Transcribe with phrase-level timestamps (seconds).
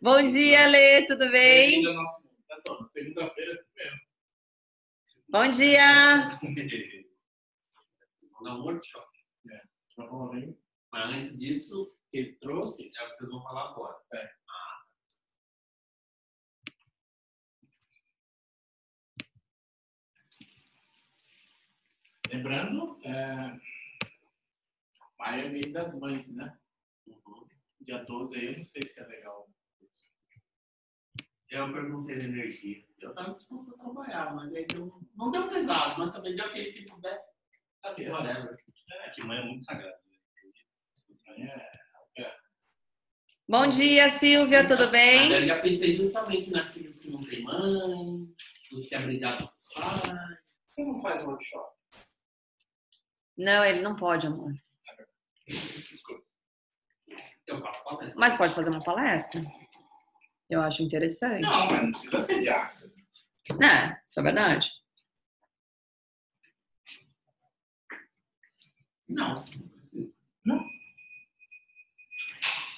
[0.00, 1.82] Bom dia, Lê, tudo bem?
[2.92, 4.00] Segunda-feira mesmo.
[5.28, 6.38] Bom dia!
[8.30, 9.08] Vou dar um workshop.
[9.96, 10.56] Provavelmente
[10.92, 12.86] Mas antes disso, ele trouxe.
[12.86, 14.00] é que vocês vão falar agora.
[22.28, 23.58] Lembrando, é...
[25.18, 26.56] maio é mês das mães, né?
[27.04, 27.48] Uhum.
[27.80, 29.50] Dia 12 aí, eu não sei se é legal.
[31.50, 32.84] Eu perguntei da energia.
[33.00, 36.72] Eu estava disposto a trabalhar, mas aí deu, não deu pesado, mas também deu aquele
[36.72, 37.08] tipo de.
[37.80, 38.58] Sabe, whatever.
[38.90, 39.96] É que mãe é muito sagrado.
[41.38, 41.78] É,
[43.48, 45.32] Bom dia, Silvia, tudo bem?
[45.32, 48.28] eu já pensei justamente nas filhas que não têm mãe,
[48.70, 50.38] nos que é brigado com os pais.
[50.68, 51.78] Você não faz workshop?
[53.38, 54.52] Não, ele não pode, amor.
[57.46, 58.20] Eu faço palestra.
[58.20, 59.40] Mas pode fazer uma palestra.
[60.48, 61.42] Eu acho interessante.
[61.42, 63.04] Não, mas não precisa ser de Access.
[63.62, 64.70] É, isso é verdade.
[69.08, 70.16] Não, não precisa.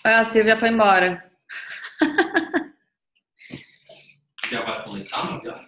[0.05, 1.31] Ah, A Silvia foi embora.
[4.51, 5.45] Já vai começar, não?
[5.45, 5.67] Já?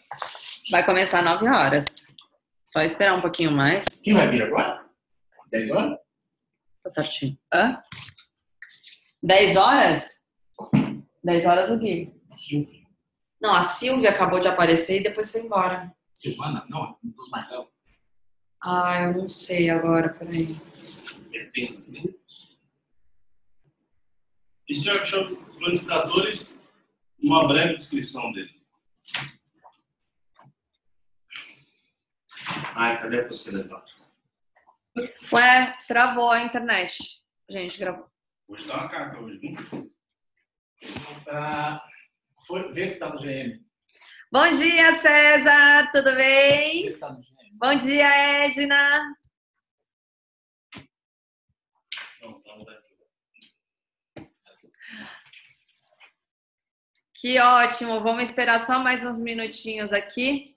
[0.70, 2.04] Vai começar às 9 horas.
[2.64, 4.00] Só esperar um pouquinho mais.
[4.00, 4.84] Quem vai vir agora?
[5.50, 5.98] 10 horas?
[6.82, 7.38] Tá certinho.
[7.52, 7.82] Hã?
[9.22, 10.21] 10 horas?
[11.24, 12.12] 10 horas o quê?
[12.34, 12.82] Silvia.
[13.40, 15.94] Não, a Silvia acabou de aparecer e depois foi embora.
[16.14, 16.64] Silvana?
[16.68, 17.68] Não, um dos Marcão.
[18.62, 20.46] Ah, eu não sei agora, peraí.
[21.30, 22.02] Depende, né?
[24.68, 26.62] E se workshop dos administradores,
[27.20, 28.62] uma breve descrição dele.
[32.74, 33.92] Ai, cadê a possibilidade?
[35.32, 37.22] Ué, travou a internet.
[37.48, 38.08] Gente, gravou.
[38.48, 39.88] Hoje tá uma caca hoje, não?
[41.28, 41.82] Ah,
[42.46, 43.60] foi, vê se tá no GM.
[44.30, 46.88] Bom dia, César, tudo bem?
[46.98, 47.32] Tá no GM.
[47.54, 48.68] Bom dia, Edna.
[48.68, 49.22] Tá.
[57.22, 58.00] Que ótimo.
[58.00, 60.56] Vamos esperar só mais uns minutinhos aqui.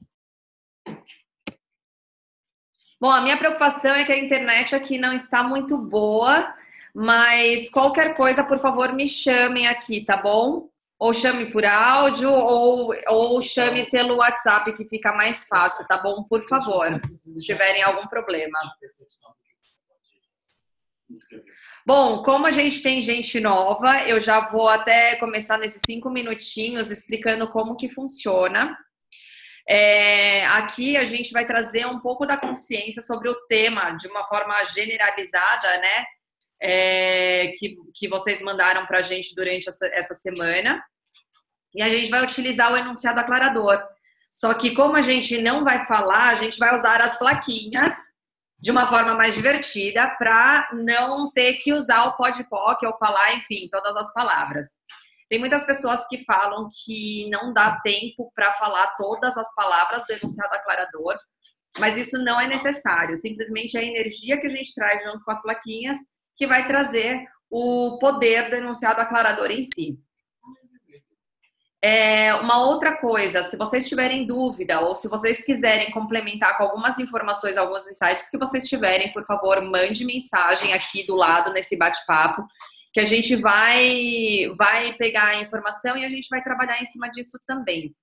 [3.00, 6.56] Bom, a minha preocupação é que a internet aqui não está muito boa,
[6.96, 10.70] mas qualquer coisa, por favor, me chamem aqui, tá bom?
[10.98, 16.24] Ou chame por áudio ou, ou chame pelo WhatsApp, que fica mais fácil, tá bom?
[16.24, 18.58] Por favor, se tiverem algum problema.
[21.86, 26.90] Bom, como a gente tem gente nova, eu já vou até começar nesses cinco minutinhos
[26.90, 28.78] explicando como que funciona.
[29.68, 34.24] É, aqui a gente vai trazer um pouco da consciência sobre o tema de uma
[34.24, 36.06] forma generalizada, né?
[36.68, 40.84] É, que, que vocês mandaram para a gente durante essa, essa semana.
[41.76, 43.84] E a gente vai utilizar o enunciado aclarador.
[44.32, 47.94] Só que como a gente não vai falar, a gente vai usar as plaquinhas
[48.60, 53.70] de uma forma mais divertida para não ter que usar o podpoc ou falar, enfim,
[53.70, 54.68] todas as palavras.
[55.30, 60.14] Tem muitas pessoas que falam que não dá tempo para falar todas as palavras do
[60.14, 61.16] enunciado aclarador,
[61.78, 63.16] mas isso não é necessário.
[63.16, 65.98] Simplesmente é a energia que a gente traz junto com as plaquinhas
[66.36, 69.98] que vai trazer o poder do enunciado aclarador em si.
[71.82, 76.98] É, uma outra coisa, se vocês tiverem dúvida ou se vocês quiserem complementar com algumas
[76.98, 82.44] informações, alguns insights que vocês tiverem, por favor, mande mensagem aqui do lado nesse bate-papo,
[82.92, 87.08] que a gente vai, vai pegar a informação e a gente vai trabalhar em cima
[87.12, 87.94] disso também.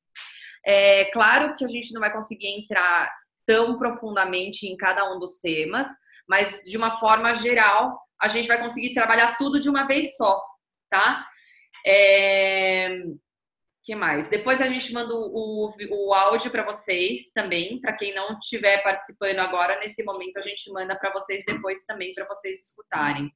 [0.65, 3.11] É claro que a gente não vai conseguir entrar
[3.45, 5.89] tão profundamente em cada um dos temas,
[6.29, 10.41] mas de uma forma geral, a gente vai conseguir trabalhar tudo de uma vez só,
[10.89, 11.27] tá?
[11.85, 12.89] É
[13.83, 14.29] que mais?
[14.29, 19.41] Depois a gente manda o, o áudio para vocês também, para quem não estiver participando
[19.41, 23.33] agora, nesse momento a gente manda para vocês depois também, para vocês escutarem.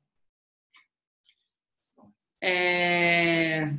[2.41, 3.73] É...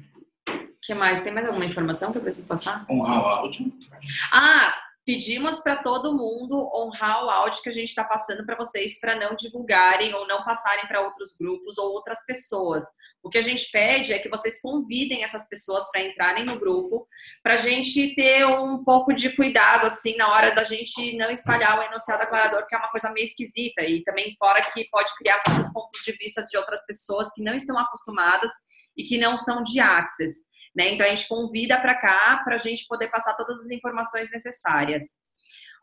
[0.81, 1.21] que mais?
[1.21, 2.85] Tem mais alguma informação que eu preciso passar?
[2.89, 3.71] O áudio.
[4.33, 4.77] Ah,
[5.07, 9.15] pedimos para todo mundo honrar o áudio que a gente está passando para vocês para
[9.15, 12.83] não divulgarem ou não passarem para outros grupos ou outras pessoas.
[13.23, 17.07] O que a gente pede é que vocês convidem essas pessoas para entrarem no grupo,
[17.41, 21.79] para a gente ter um pouco de cuidado assim na hora da gente não espalhar
[21.79, 25.41] o enunciado aclarador, que é uma coisa meio esquisita e também fora que pode criar
[25.47, 28.51] muitos pontos de vista de outras pessoas que não estão acostumadas
[28.97, 30.45] e que não são de Access.
[30.77, 30.89] Né?
[30.89, 35.03] Então a gente convida para cá para a gente poder passar todas as informações necessárias.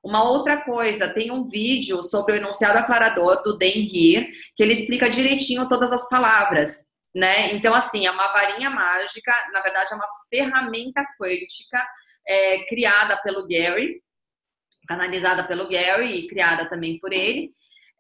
[0.05, 4.75] Uma outra coisa, tem um vídeo sobre o enunciado aclarador do Dan Heer, que ele
[4.75, 6.85] explica direitinho todas as palavras.
[7.13, 7.53] né?
[7.55, 11.85] Então, assim, é uma varinha mágica, na verdade, é uma ferramenta quântica
[12.27, 14.01] é, criada pelo Gary,
[14.87, 17.51] canalizada pelo Gary e criada também por ele,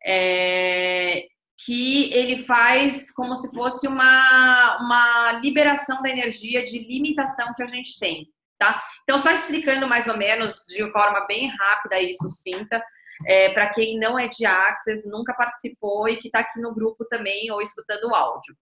[0.04, 7.62] é, que ele faz como se fosse uma, uma liberação da energia de limitação que
[7.62, 8.28] a gente tem,
[8.58, 8.82] tá?
[9.02, 12.82] Então, só explicando mais ou menos de forma bem rápida e sucinta,
[13.26, 17.04] é, para quem não é de Access, nunca participou e que está aqui no grupo
[17.04, 18.56] também ou escutando o áudio,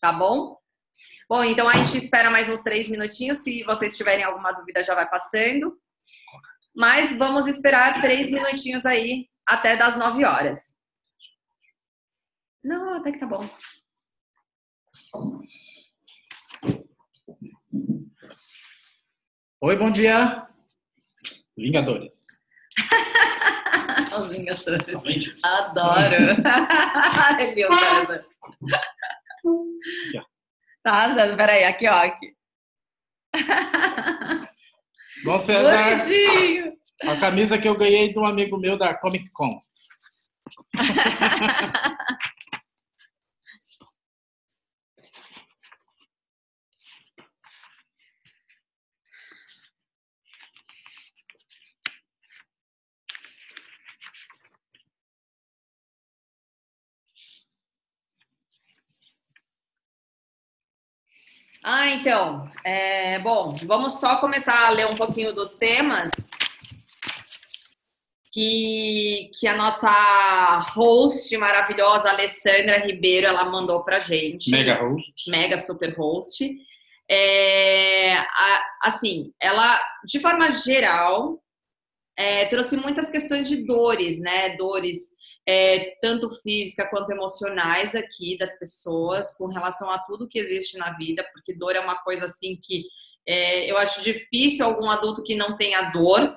[0.00, 0.56] tá bom?
[1.28, 3.38] Bom, então a gente espera mais uns três minutinhos.
[3.38, 5.78] Se vocês tiverem alguma dúvida, já vai passando.
[6.74, 10.74] Mas vamos esperar três minutinhos aí até das nove horas.
[12.64, 13.48] Não, até que tá bom.
[19.60, 20.46] Oi, bom dia.
[21.56, 22.26] Vingadores.
[24.18, 25.36] Os Vingadores.
[25.42, 26.14] Adoro.
[27.40, 28.26] Ele, o César.
[30.82, 31.94] Tá, César, peraí, aqui, ó.
[31.94, 32.36] Aqui.
[35.24, 36.76] Bom, César, Bonitinho.
[37.04, 39.62] a camisa que eu ganhei de um amigo meu da Comic Con.
[61.64, 66.10] Ah, então, é, bom, vamos só começar a ler um pouquinho dos temas
[68.32, 74.50] que, que a nossa host maravilhosa, Alessandra Ribeiro, ela mandou pra gente.
[74.50, 75.30] Mega host.
[75.30, 76.50] Mega super host.
[77.08, 81.42] É, a- assim, ela, de forma geral,
[82.16, 84.56] é, trouxe muitas questões de dores, né?
[84.56, 84.98] Dores
[85.46, 90.96] é, tanto física quanto emocionais aqui das pessoas com relação a tudo que existe na
[90.96, 92.84] vida, porque dor é uma coisa assim que
[93.26, 96.36] é, eu acho difícil algum adulto que não tenha dor.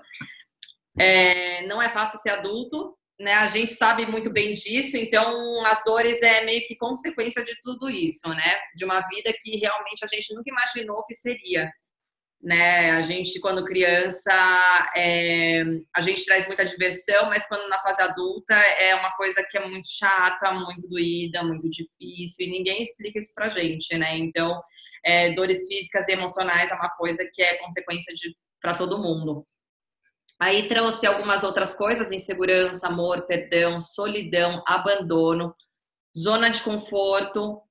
[0.98, 3.34] É, não é fácil ser adulto, né?
[3.34, 7.90] A gente sabe muito bem disso, então as dores é meio que consequência de tudo
[7.90, 8.60] isso, né?
[8.76, 11.70] De uma vida que realmente a gente nunca imaginou que seria
[12.42, 12.92] né?
[12.92, 14.32] A gente, quando criança,
[14.96, 15.64] é,
[15.96, 19.68] a gente traz muita diversão, mas quando na fase adulta é uma coisa que é
[19.68, 24.18] muito chata, muito doída, muito difícil, e ninguém explica isso pra gente, né?
[24.18, 24.62] Então,
[25.04, 29.46] é, dores físicas e emocionais é uma coisa que é consequência de para todo mundo.
[30.40, 35.54] Aí trouxe algumas outras coisas: insegurança, amor, perdão, solidão, abandono,
[36.18, 37.62] zona de conforto,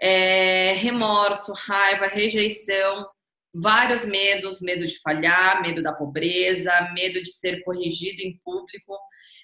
[0.00, 3.06] é, remorso, raiva, rejeição,
[3.54, 8.98] vários medos, medo de falhar, medo da pobreza, medo de ser corrigido em público,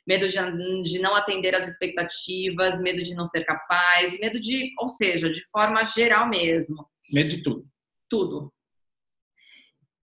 [0.07, 4.89] medo de, de não atender às expectativas, medo de não ser capaz, medo de, ou
[4.89, 7.67] seja, de forma geral mesmo, Medo de tudo.
[8.09, 8.53] tudo.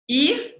[0.08, 0.56] E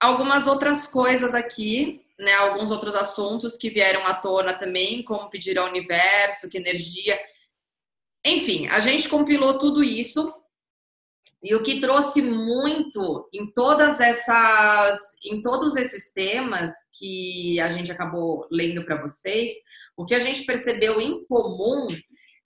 [0.00, 5.58] algumas outras coisas aqui, né, alguns outros assuntos que vieram à tona também, como pedir
[5.58, 7.18] ao universo, que energia.
[8.24, 10.32] Enfim, a gente compilou tudo isso
[11.42, 17.90] e o que trouxe muito em todas essas, em todos esses temas que a gente
[17.90, 19.50] acabou lendo para vocês,
[19.96, 21.88] o que a gente percebeu em comum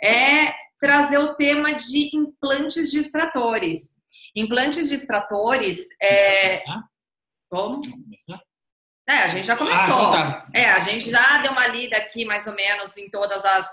[0.02, 3.94] é trazer o tema de implantes distratores.
[4.34, 6.52] Implantes distratores é
[7.50, 8.32] Vamos começar?
[8.38, 8.40] como?
[9.08, 9.84] É, a gente já Ah, começou.
[9.84, 10.48] então tá.
[10.54, 13.66] É, a gente já deu uma lida aqui, mais ou menos, em todas as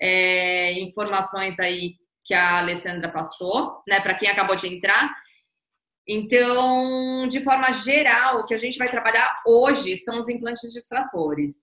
[0.00, 5.14] é, informações aí que a Alessandra passou, né, para quem acabou de entrar.
[6.06, 11.62] Então, de forma geral, o que a gente vai trabalhar hoje são os implantes distratores.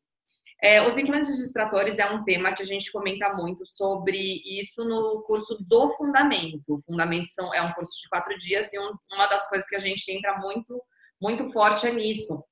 [0.63, 5.23] É, os implantes distratores é um tema que a gente comenta muito sobre isso no
[5.25, 6.75] curso do Fundamento.
[6.75, 9.75] O Fundamento são, é um curso de quatro dias e um- uma das coisas que
[9.75, 10.79] a gente entra muito,
[11.19, 12.43] muito forte é nisso.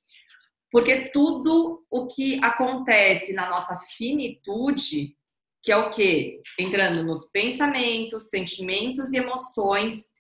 [0.72, 5.16] Porque tudo o que acontece na nossa finitude,
[5.64, 6.42] que é o quê?
[6.58, 10.12] Entrando nos pensamentos, sentimentos e emoções,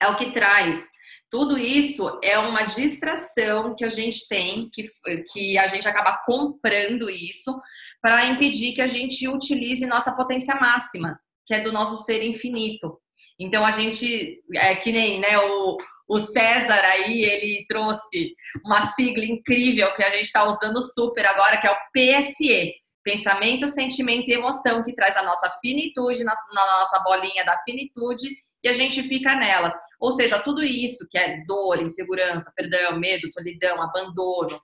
[0.00, 0.88] é o que traz.
[1.30, 4.90] Tudo isso é uma distração que a gente tem, que,
[5.32, 7.56] que a gente acaba comprando isso
[8.02, 13.00] para impedir que a gente utilize nossa potência máxima, que é do nosso ser infinito.
[13.38, 15.76] Então a gente, é que nem né, o,
[16.08, 21.58] o César aí, ele trouxe uma sigla incrível que a gente está usando super agora,
[21.58, 22.74] que é o PSE.
[23.02, 28.28] Pensamento, sentimento e emoção, que traz a nossa finitude, na, nossa bolinha da finitude,
[28.62, 29.72] e a gente fica nela.
[29.98, 34.58] Ou seja, tudo isso que é dor, insegurança, perdão, medo, solidão, abandono,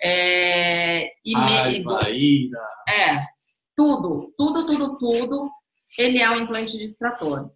[0.00, 2.68] é, e, me, dor, Raiva, ira.
[2.88, 3.20] é,
[3.74, 5.50] tudo, tudo, tudo, tudo,
[5.98, 7.50] ele é um implante distrator.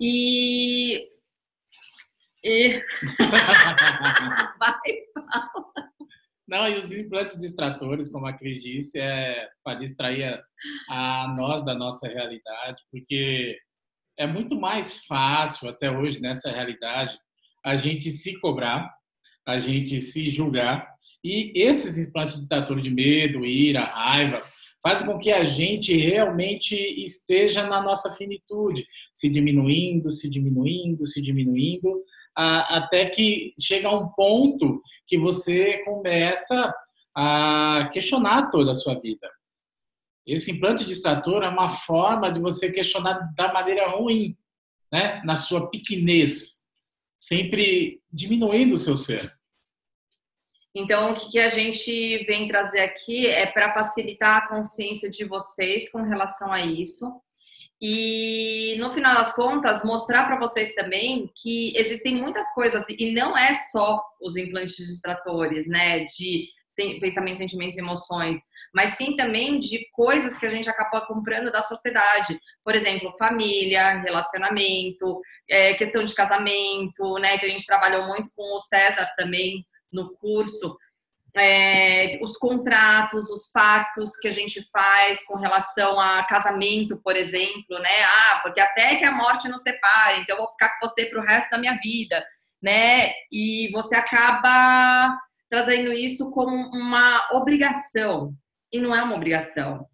[0.00, 1.06] E.
[2.42, 2.82] e...
[4.58, 4.78] Vai,
[6.46, 10.24] Não, e os implantes distratores, como a Cris disse, é para distrair
[10.90, 13.58] a, a nós da nossa realidade, porque
[14.18, 17.18] é muito mais fácil até hoje nessa realidade
[17.64, 18.92] a gente se cobrar,
[19.46, 24.42] a gente se julgar e esses implantes ditadores de medo, ira, raiva,
[24.82, 31.22] fazem com que a gente realmente esteja na nossa finitude, se diminuindo, se diminuindo, se
[31.22, 32.04] diminuindo,
[32.36, 36.74] até que chega a um ponto que você começa
[37.16, 39.30] a questionar toda a sua vida.
[40.26, 44.36] Esse implante distrator é uma forma de você questionar da maneira ruim,
[44.90, 45.22] né?
[45.24, 46.64] na sua pequenez,
[47.16, 49.20] sempre diminuindo o seu ser.
[50.74, 55.90] Então, o que a gente vem trazer aqui é para facilitar a consciência de vocês
[55.92, 57.06] com relação a isso.
[57.86, 63.36] E no final das contas, mostrar para vocês também que existem muitas coisas, e não
[63.36, 66.02] é só os implantes distratores, né?
[66.04, 66.48] De
[66.98, 68.38] pensamentos, sentimentos emoções,
[68.74, 72.40] mas sim também de coisas que a gente acaba comprando da sociedade.
[72.64, 77.36] Por exemplo, família, relacionamento, é, questão de casamento, né?
[77.36, 79.62] Que a gente trabalhou muito com o César também
[79.92, 80.74] no curso.
[81.36, 87.78] É, os contratos, os pactos que a gente faz com relação a casamento, por exemplo,
[87.80, 88.04] né?
[88.04, 91.20] Ah, porque até que a morte nos separe, então eu vou ficar com você para
[91.20, 92.24] o resto da minha vida,
[92.62, 93.10] né?
[93.32, 95.18] E você acaba
[95.50, 98.32] trazendo isso como uma obrigação.
[98.72, 99.86] E não é uma obrigação.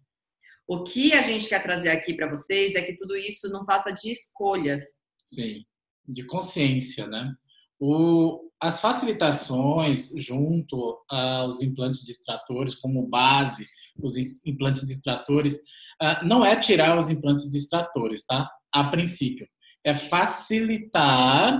[0.67, 3.91] O que a gente quer trazer aqui para vocês é que tudo isso não passa
[3.91, 4.81] de escolhas.
[5.23, 5.65] Sim,
[6.07, 7.33] de consciência, né?
[7.81, 13.65] O, as facilitações junto aos implantes distratores, como base,
[14.01, 15.57] os implantes distratores,
[16.01, 18.47] uh, não é tirar os implantes distratores, tá?
[18.71, 19.47] A princípio.
[19.83, 21.59] É facilitar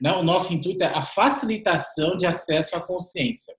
[0.00, 0.12] né?
[0.12, 3.54] O nosso intuito é a facilitação de acesso à consciência.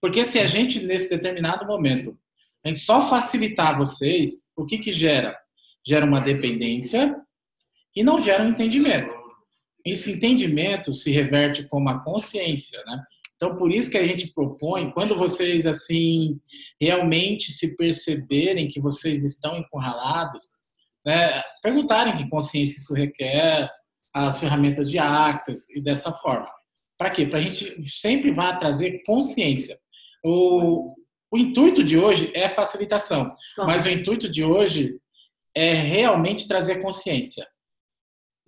[0.00, 2.16] Porque se a gente, nesse determinado momento,
[2.64, 5.36] a gente só facilitar vocês, o que, que gera?
[5.86, 7.16] Gera uma dependência
[7.94, 9.14] e não gera um entendimento.
[9.84, 13.02] Esse entendimento se reverte como a consciência, né?
[13.36, 16.40] Então, por isso que a gente propõe, quando vocês, assim,
[16.80, 20.42] realmente se perceberem que vocês estão encurralados,
[21.04, 23.68] né, perguntarem que consciência isso requer,
[24.14, 26.48] as ferramentas de Access e dessa forma.
[26.96, 27.26] Para quê?
[27.26, 29.76] Para a gente sempre vai trazer consciência.
[30.24, 30.82] O,
[31.32, 35.00] o intuito de hoje é facilitação, mas o intuito de hoje
[35.54, 37.44] é realmente trazer consciência.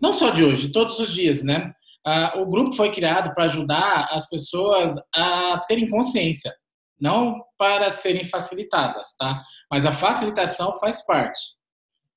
[0.00, 1.72] Não só de hoje, todos os dias, né?
[2.06, 6.52] Ah, o grupo foi criado para ajudar as pessoas a terem consciência,
[7.00, 9.42] não para serem facilitadas, tá?
[9.70, 11.40] Mas a facilitação faz parte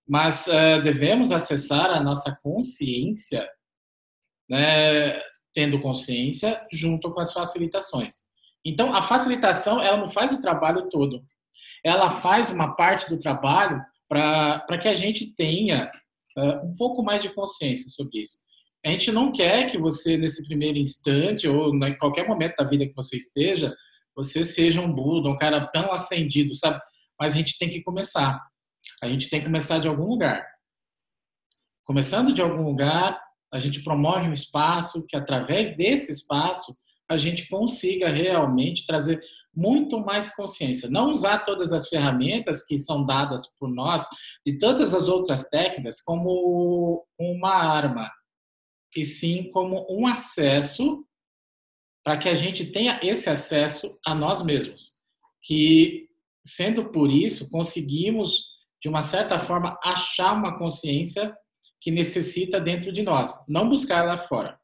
[0.07, 3.47] mas uh, devemos acessar a nossa consciência,
[4.49, 5.19] né,
[5.53, 8.13] tendo consciência, junto com as facilitações.
[8.63, 11.21] Então, a facilitação, ela não faz o trabalho todo.
[11.83, 15.91] Ela faz uma parte do trabalho para que a gente tenha
[16.63, 18.37] um pouco mais de consciência sobre isso.
[18.85, 22.85] A gente não quer que você, nesse primeiro instante, ou em qualquer momento da vida
[22.85, 23.75] que você esteja,
[24.15, 26.79] você seja um Buda, um cara tão acendido, sabe?
[27.19, 28.39] Mas a gente tem que começar.
[29.01, 30.45] A gente tem que começar de algum lugar.
[31.83, 33.19] Começando de algum lugar,
[33.51, 36.75] a gente promove um espaço que, através desse espaço,
[37.09, 39.21] a gente consiga realmente trazer
[39.57, 40.87] muito mais consciência.
[40.89, 44.05] Não usar todas as ferramentas que são dadas por nós,
[44.45, 48.11] de todas as outras técnicas, como uma arma,
[48.95, 51.03] e sim como um acesso
[52.05, 54.93] para que a gente tenha esse acesso a nós mesmos.
[55.43, 56.07] Que,
[56.45, 61.35] sendo por isso, conseguimos de uma certa forma, achar uma consciência
[61.81, 64.59] que necessita dentro de nós, não buscar lá fora.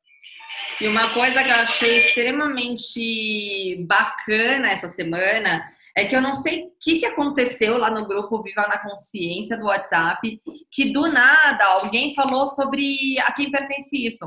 [0.81, 5.63] E uma coisa que eu achei extremamente bacana essa semana
[5.95, 9.57] é que eu não sei o que, que aconteceu lá no grupo Viva na Consciência
[9.57, 14.25] do WhatsApp, que do nada alguém falou sobre a quem pertence isso.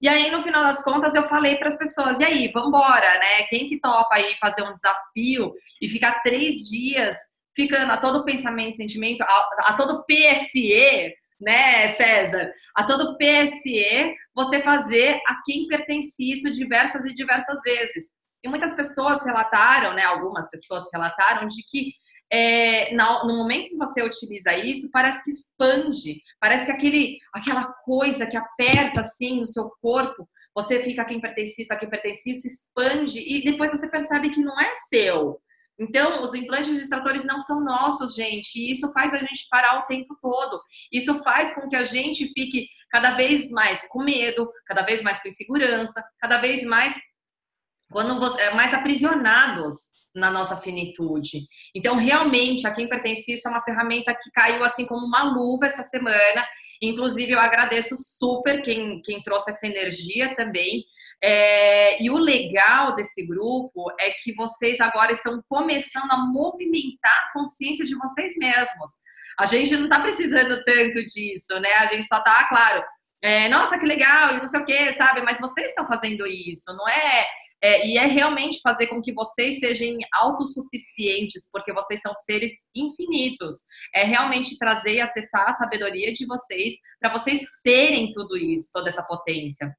[0.00, 3.42] E aí, no final das contas, eu falei para as pessoas: e aí, vambora, né?
[3.48, 7.16] Quem que topa aí fazer um desafio e ficar três dias
[7.54, 12.52] ficando a todo pensamento, sentimento, a, a todo PSE, né, César?
[12.74, 18.12] A todo PSE, você fazer a quem pertence isso diversas e diversas vezes.
[18.44, 21.92] E muitas pessoas relataram, né, algumas pessoas relataram de que
[22.32, 28.26] é, no momento que você utiliza isso, parece que expande, parece que aquele, aquela coisa
[28.26, 32.30] que aperta assim no seu corpo, você fica a quem pertence isso, a quem pertence
[32.30, 35.40] isso, expande e depois você percebe que não é seu,
[35.80, 38.56] então, os implantes distratores não são nossos, gente.
[38.56, 40.60] E isso faz a gente parar o tempo todo.
[40.92, 45.22] Isso faz com que a gente fique cada vez mais com medo, cada vez mais
[45.22, 46.94] com insegurança, cada vez mais
[47.90, 51.46] quando você, é, mais aprisionados na nossa finitude.
[51.74, 55.66] Então, realmente, a quem pertence isso é uma ferramenta que caiu assim como uma luva
[55.66, 56.46] essa semana.
[56.82, 60.84] Inclusive, eu agradeço super quem, quem trouxe essa energia também.
[61.22, 67.32] É, e o legal desse grupo é que vocês agora estão começando a movimentar a
[67.32, 68.90] consciência de vocês mesmos.
[69.38, 71.72] A gente não está precisando tanto disso, né?
[71.74, 72.82] A gente só está, claro,
[73.22, 75.20] é, nossa, que legal, e não sei o que, sabe?
[75.22, 77.26] Mas vocês estão fazendo isso, não é
[77.62, 83.56] é, e é realmente fazer com que vocês sejam autossuficientes, porque vocês são seres infinitos.
[83.94, 88.88] É realmente trazer e acessar a sabedoria de vocês para vocês serem tudo isso, toda
[88.88, 89.74] essa potência.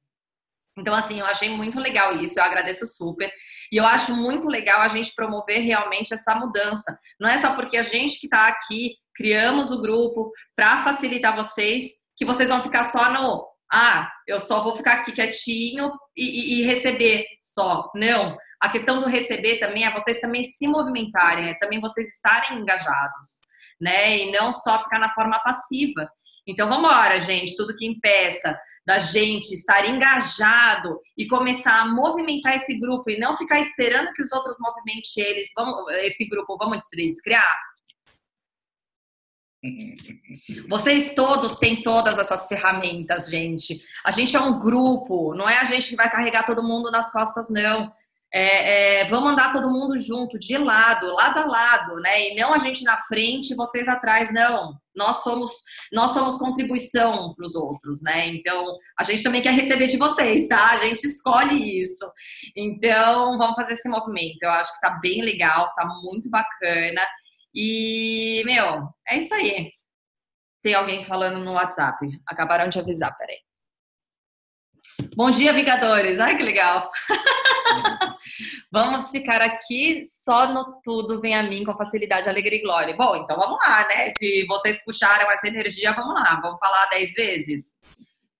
[0.78, 3.30] Então, assim, eu achei muito legal isso, eu agradeço super.
[3.70, 6.98] E eu acho muito legal a gente promover realmente essa mudança.
[7.20, 11.84] Não é só porque a gente que está aqui criamos o grupo para facilitar vocês,
[12.16, 16.60] que vocês vão ficar só no ah, eu só vou ficar aqui quietinho e, e,
[16.60, 17.90] e, receber só.
[17.94, 18.36] Não.
[18.60, 23.40] A questão do receber também é vocês também se movimentarem, é também vocês estarem engajados,
[23.80, 24.18] né?
[24.18, 26.06] E não só ficar na forma passiva.
[26.46, 27.56] Então, vamos embora, gente.
[27.56, 28.54] Tudo que impeça
[28.86, 34.22] da gente estar engajado e começar a movimentar esse grupo e não ficar esperando que
[34.22, 37.48] os outros movimentem eles, vamos, esse grupo, vamos descriar
[40.68, 43.80] vocês todos têm todas essas ferramentas, gente.
[44.04, 47.12] A gente é um grupo, não é a gente que vai carregar todo mundo nas
[47.12, 47.92] costas, não.
[48.34, 52.30] É, é, vamos andar todo mundo junto, de lado, lado a lado, né?
[52.30, 54.74] E não a gente na frente vocês atrás, não.
[54.96, 55.52] Nós somos,
[55.92, 58.28] nós somos contribuição para os outros, né?
[58.28, 58.64] Então,
[58.98, 60.70] a gente também quer receber de vocês, tá?
[60.70, 62.10] A gente escolhe isso.
[62.56, 64.38] Então, vamos fazer esse movimento.
[64.42, 67.02] Eu acho que tá bem legal, tá muito bacana.
[67.54, 69.72] E, meu, é isso aí.
[70.62, 72.06] Tem alguém falando no WhatsApp.
[72.26, 73.38] Acabaram de avisar, peraí.
[75.14, 76.18] Bom dia, Vingadores!
[76.18, 76.90] Ai, que legal!
[78.70, 82.96] vamos ficar aqui só no tudo vem a mim com facilidade, alegria e glória.
[82.96, 84.10] Bom, então vamos lá, né?
[84.10, 86.38] Se vocês puxaram essa energia, vamos lá.
[86.40, 87.76] Vamos falar dez vezes?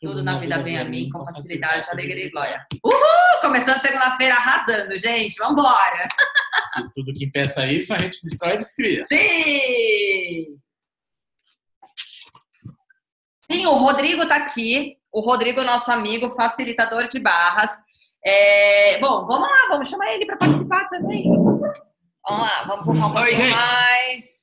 [0.00, 2.64] Tudo na vida vem a mim com facilidade, alegria e glória.
[2.84, 3.40] Uhul!
[3.40, 5.36] Começando segunda-feira arrasando, gente.
[5.38, 6.06] Vambora!
[6.78, 9.04] E tudo que impeça isso, a gente destrói e descria.
[9.04, 10.58] Sim!
[13.50, 14.96] Sim, o Rodrigo tá aqui.
[15.10, 17.70] O Rodrigo, nosso amigo, facilitador de barras.
[18.24, 19.00] É...
[19.00, 21.24] Bom, vamos lá, vamos chamar ele para participar também.
[21.28, 21.72] Vamos
[22.24, 24.37] lá, vamos empurrar um pouquinho mais.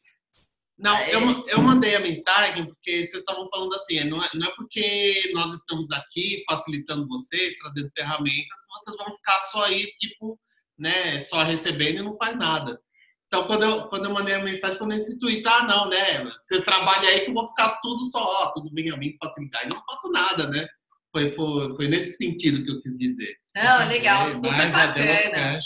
[0.77, 4.55] Não, eu, eu mandei a mensagem porque vocês estavam falando assim, não é, não é
[4.55, 10.37] porque nós estamos aqui facilitando vocês, trazendo ferramentas, que vocês vão ficar só aí, tipo,
[10.77, 12.79] né, só recebendo e não faz nada.
[13.27, 16.61] Então, quando eu, quando eu mandei a mensagem, quando esse tweet, ah, não, né, você
[16.61, 19.81] trabalha aí que eu vou ficar tudo só, ó, tudo bem a mim, facilidade, não
[19.85, 20.67] faço nada, né?
[21.11, 23.33] Foi, foi, foi nesse sentido que eu quis dizer.
[23.55, 25.57] Não, legal, super bacana.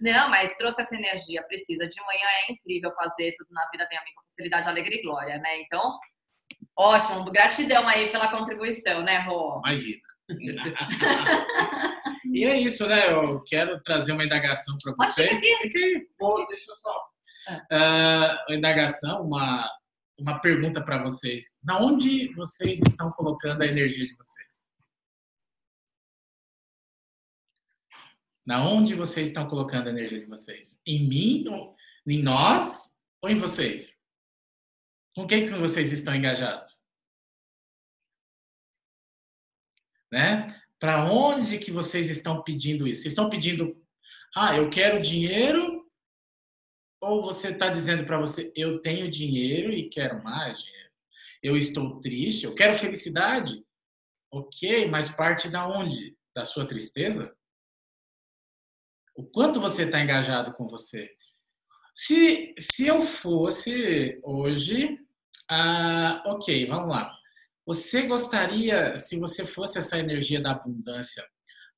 [0.00, 1.88] Não, mas trouxe essa energia, precisa.
[1.88, 5.02] De manhã é incrível fazer tudo na vida vem a mim com facilidade, alegria e
[5.02, 5.60] glória, né?
[5.60, 5.98] Então,
[6.76, 7.30] ótimo.
[7.30, 9.60] Gratidão aí pela contribuição, né, Rô?
[9.64, 10.02] Imagina.
[12.32, 13.10] e é isso, né?
[13.10, 15.40] Eu quero trazer uma indagação para vocês.
[15.40, 16.06] Fica aí.
[16.18, 17.08] Pô, deixa eu só.
[17.72, 19.66] Uh, uma indagação, uma,
[20.18, 21.58] uma pergunta para vocês.
[21.64, 24.47] Na onde vocês estão colocando a energia de vocês?
[28.48, 30.80] Na onde vocês estão colocando a energia de vocês?
[30.86, 31.44] Em mim,
[32.06, 34.00] em nós ou em vocês?
[35.14, 36.82] Com quem que vocês estão engajados?
[40.10, 40.46] Né?
[40.78, 43.02] Para onde que vocês estão pedindo isso?
[43.02, 43.86] Vocês estão pedindo,
[44.34, 45.86] ah, eu quero dinheiro?
[47.02, 50.90] Ou você está dizendo para você, eu tenho dinheiro e quero mais dinheiro?
[51.42, 53.62] Eu estou triste, eu quero felicidade?
[54.32, 56.16] Ok, mas parte da onde?
[56.34, 57.36] Da sua tristeza?
[59.18, 61.10] O quanto você está engajado com você?
[61.92, 64.96] Se, se eu fosse hoje,
[65.50, 67.12] ah, ok, vamos lá.
[67.66, 71.26] Você gostaria, se você fosse essa energia da abundância,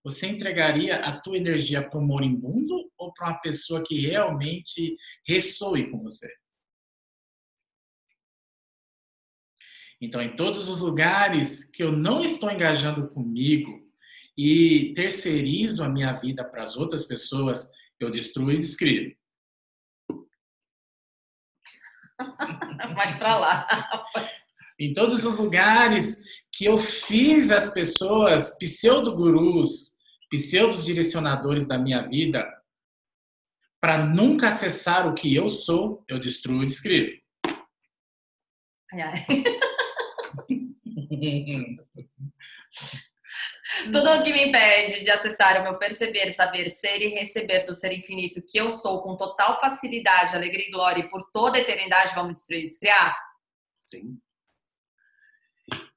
[0.04, 4.94] você entregaria a tua energia para o moribundo ou para uma pessoa que realmente
[5.26, 6.30] ressoe com você?
[9.98, 13.89] Então, em todos os lugares que eu não estou engajando comigo,
[14.40, 19.14] e terceirizo a minha vida para as outras pessoas, eu destruo e descrevo.
[22.96, 23.68] Mais para lá.
[24.80, 26.18] em todos os lugares
[26.50, 29.98] que eu fiz as pessoas pseudo-gurus,
[30.30, 32.50] pseudo-direcionadores da minha vida,
[33.78, 37.20] para nunca acessar o que eu sou, eu destruo e descrevo.
[38.90, 39.26] Ai, ai.
[43.84, 47.74] Tudo o que me impede de acessar o meu perceber, saber, ser e receber do
[47.74, 51.60] ser infinito que eu sou com total facilidade, alegria e glória e por toda a
[51.60, 53.16] eternidade, vamos destruir e descriar?
[53.76, 54.18] Sim.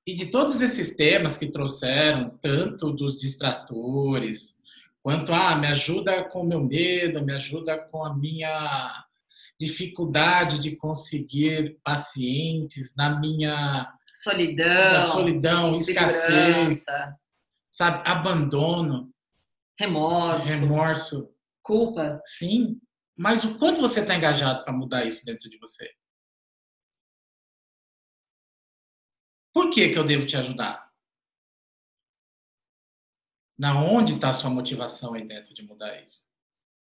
[0.05, 4.59] E de todos esses temas que trouxeram, tanto dos distratores,
[5.01, 9.05] quanto ah, me ajuda com o meu medo, me ajuda com a minha
[9.59, 16.85] dificuldade de conseguir pacientes, na minha solidão, solidão, escassez,
[17.73, 19.11] sabe, abandono,
[19.79, 22.21] remorso, remorso, culpa.
[22.23, 22.79] Sim,
[23.17, 25.91] mas o quanto você está engajado para mudar isso dentro de você?
[29.51, 30.87] Por que, que eu devo te ajudar?
[33.57, 36.23] Na onde está a sua motivação aí dentro de mudar isso?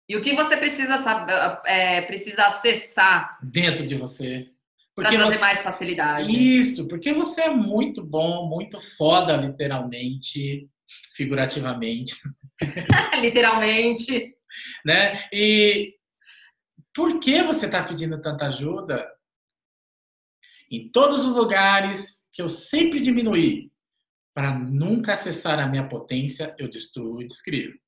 [0.08, 1.32] E o que você precisa saber,
[1.66, 4.53] é, precisa acessar dentro de você
[4.94, 5.38] para trazer você...
[5.38, 6.32] mais facilidade.
[6.32, 10.68] Isso, porque você é muito bom, muito foda, literalmente,
[11.16, 12.14] figurativamente.
[13.20, 14.34] literalmente.
[14.84, 15.28] Né?
[15.32, 15.94] E
[16.94, 19.04] por que você está pedindo tanta ajuda?
[20.70, 23.70] Em todos os lugares que eu sempre diminuí
[24.34, 27.78] para nunca acessar a minha potência, eu destruo e descrevo.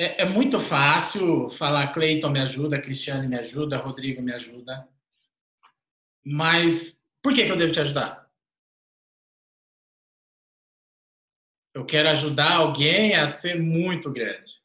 [0.00, 4.88] É, é, muito fácil falar Cleiton me ajuda, Cristiane me ajuda, Rodrigo me ajuda.
[6.24, 8.26] Mas por que, que eu devo te ajudar?
[11.74, 14.62] Eu quero ajudar alguém a ser muito grande.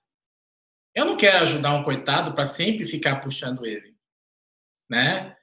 [0.95, 3.93] Eu não quero ajudar um coitado para sempre ficar puxando ele,
[4.89, 5.35] né?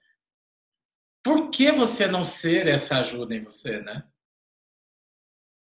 [1.22, 4.10] Por que você não ser essa ajuda em você, né?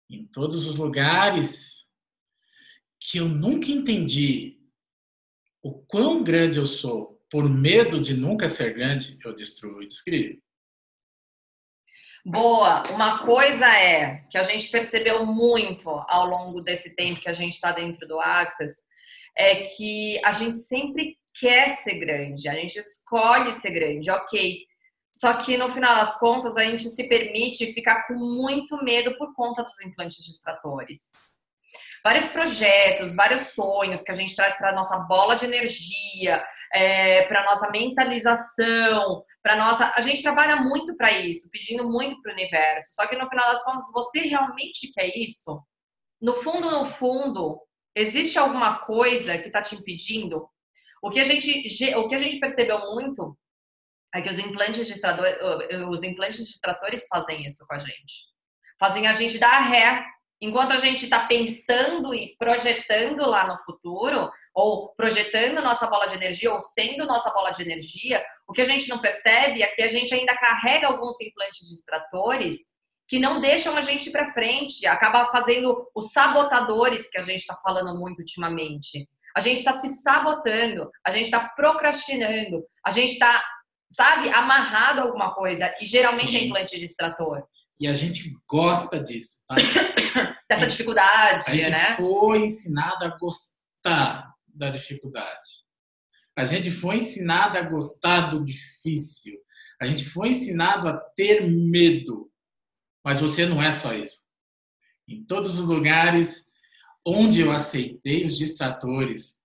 [0.09, 1.80] Em todos os lugares
[3.01, 4.59] que eu nunca entendi
[5.63, 10.41] o quão grande eu sou por medo de nunca ser grande, eu destruo e descrevo.
[12.25, 12.83] Boa.
[12.91, 17.55] Uma coisa é que a gente percebeu muito ao longo desse tempo que a gente
[17.55, 18.83] está dentro do Access
[19.37, 24.67] é que a gente sempre quer ser grande, a gente escolhe ser grande, ok.
[25.15, 29.35] Só que no final das contas a gente se permite ficar com muito medo por
[29.35, 31.11] conta dos implantes distratores
[32.03, 37.45] vários projetos, vários sonhos que a gente traz para nossa bola de energia, é, para
[37.45, 39.93] nossa mentalização, para nossa.
[39.97, 42.95] A gente trabalha muito para isso, pedindo muito para o universo.
[42.95, 45.63] Só que no final das contas, você realmente quer isso?
[46.21, 47.61] No fundo, no fundo,
[47.95, 50.49] existe alguma coisa que está te impedindo?
[51.03, 53.37] O que a gente, o que a gente percebeu muito
[54.15, 55.39] é que os implantes distratores,
[55.89, 58.31] os implantes distratores fazem isso com a gente.
[58.79, 60.05] Fazem a gente dar ré
[60.41, 66.15] Enquanto a gente está pensando e projetando lá no futuro, ou projetando nossa bola de
[66.15, 69.83] energia, ou sendo nossa bola de energia, o que a gente não percebe é que
[69.83, 72.57] a gente ainda carrega alguns implantes distratores
[73.07, 77.41] que não deixam a gente ir para frente, acaba fazendo os sabotadores que a gente
[77.41, 79.09] está falando muito ultimamente.
[79.37, 83.43] A gente está se sabotando, a gente está procrastinando, a gente está,
[83.93, 86.45] sabe, amarrado a alguma coisa, e geralmente é Sim.
[86.45, 87.45] é implante distrator.
[87.81, 89.57] E a gente gosta disso, tá?
[90.47, 91.97] Dessa dificuldade, a gente né?
[91.97, 95.65] foi ensinado a gostar da dificuldade.
[96.37, 99.39] A gente foi ensinado a gostar do difícil.
[99.81, 102.31] A gente foi ensinado a ter medo.
[103.03, 104.25] Mas você não é só isso.
[105.09, 106.51] Em todos os lugares
[107.07, 109.41] onde eu aceitei os distratores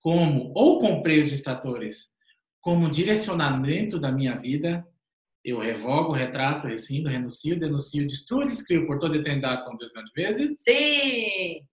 [0.00, 2.12] como, ou comprei os distratores
[2.60, 4.86] como direcionamento da minha vida,
[5.44, 10.60] eu revogo, retrato, rescindo, renuncio, denuncio, destruo, descrevo por toda eternidade com Deus de vezes.
[10.62, 11.66] Sim!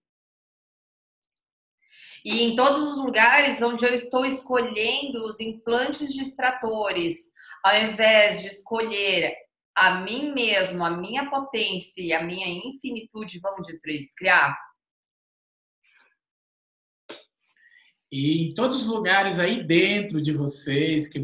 [2.24, 8.48] E em todos os lugares onde eu estou escolhendo os implantes distratores, ao invés de
[8.48, 9.34] escolher
[9.74, 14.58] a mim mesmo, a minha potência e a minha infinitude, vamos destruir, descriar?
[18.12, 21.22] E em todos os lugares aí dentro de vocês, que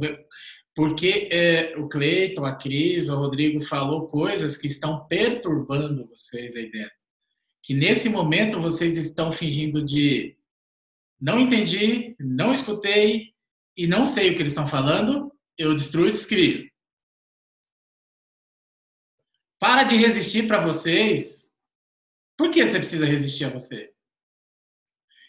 [0.77, 6.71] porque é, o Cleiton, a Cris, o Rodrigo falou coisas que estão perturbando vocês aí
[6.71, 6.95] dentro.
[7.63, 10.37] Que nesse momento vocês estão fingindo de
[11.19, 13.33] não entendi, não escutei
[13.75, 16.71] e não sei o que eles estão falando, eu destruo e descrio.
[19.59, 21.51] Para de resistir para vocês.
[22.37, 23.96] Por que você precisa resistir a você?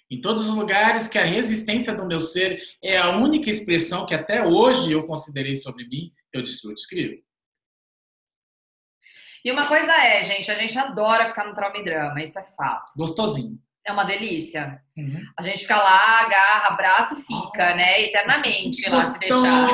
[0.09, 4.15] Em todos os lugares que a resistência do meu ser é a única expressão que
[4.15, 7.21] até hoje eu considerei sobre mim, eu destruo, descrevo.
[9.43, 12.43] E uma coisa é, gente, a gente adora ficar no trauma e drama, isso é
[12.43, 12.91] fato.
[12.95, 13.57] Gostosinho.
[13.85, 14.81] É uma delícia.
[14.97, 15.21] Uhum.
[15.37, 18.01] A gente fica lá, agarra, abraça e fica, né?
[18.01, 19.67] Eternamente lá se deixar.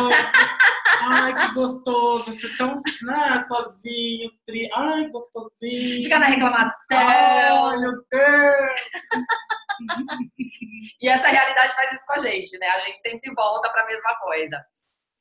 [1.02, 2.32] Ai, que gostoso.
[2.32, 2.76] Você tão
[3.10, 4.70] ah, sozinho, tri...
[4.72, 6.04] Ai, gostosinho.
[6.04, 6.76] Fica na reclamação.
[6.92, 8.80] Ai, meu Deus.
[11.02, 12.68] E essa realidade faz isso com a gente, né?
[12.68, 14.64] A gente sempre volta para a mesma coisa.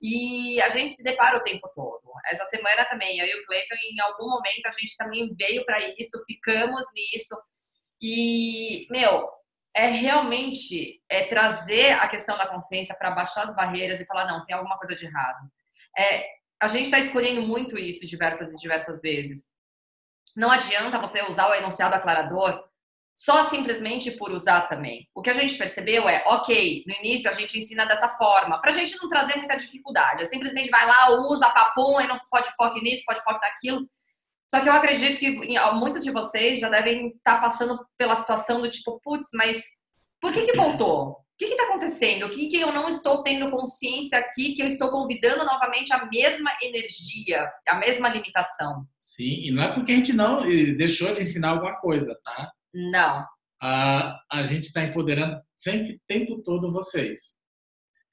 [0.00, 2.02] E a gente se depara o tempo todo.
[2.26, 5.78] Essa semana também, eu e o Cleiton, em algum momento, a gente também veio para
[5.98, 7.34] isso, ficamos nisso.
[8.00, 9.28] E, meu,
[9.74, 14.44] é realmente é trazer a questão da consciência para baixar as barreiras e falar, não,
[14.44, 15.48] tem alguma coisa de errado.
[15.96, 16.26] É,
[16.60, 19.48] a gente está escolhendo muito isso diversas e diversas vezes.
[20.36, 22.64] Não adianta você usar o enunciado aclarador
[23.14, 25.08] só simplesmente por usar também.
[25.14, 28.70] O que a gente percebeu é, ok, no início a gente ensina dessa forma, para
[28.70, 30.22] a gente não trazer muita dificuldade.
[30.22, 33.80] É simplesmente vai lá, usa, papum, e não se pode POC nisso, pode POC naquilo.
[34.50, 35.30] Só que eu acredito que
[35.74, 39.62] muitos de vocês já devem estar tá passando pela situação do tipo, putz, mas
[40.20, 41.10] por que que voltou?
[41.10, 42.26] O que está acontecendo?
[42.26, 46.06] O que, que eu não estou tendo consciência aqui que eu estou convidando novamente a
[46.06, 48.86] mesma energia, a mesma limitação?
[49.00, 52.52] Sim, e não é porque a gente não deixou de ensinar alguma coisa, tá?
[52.74, 53.26] Não.
[53.60, 57.36] A, a gente está empoderando sempre, o tempo todo, vocês.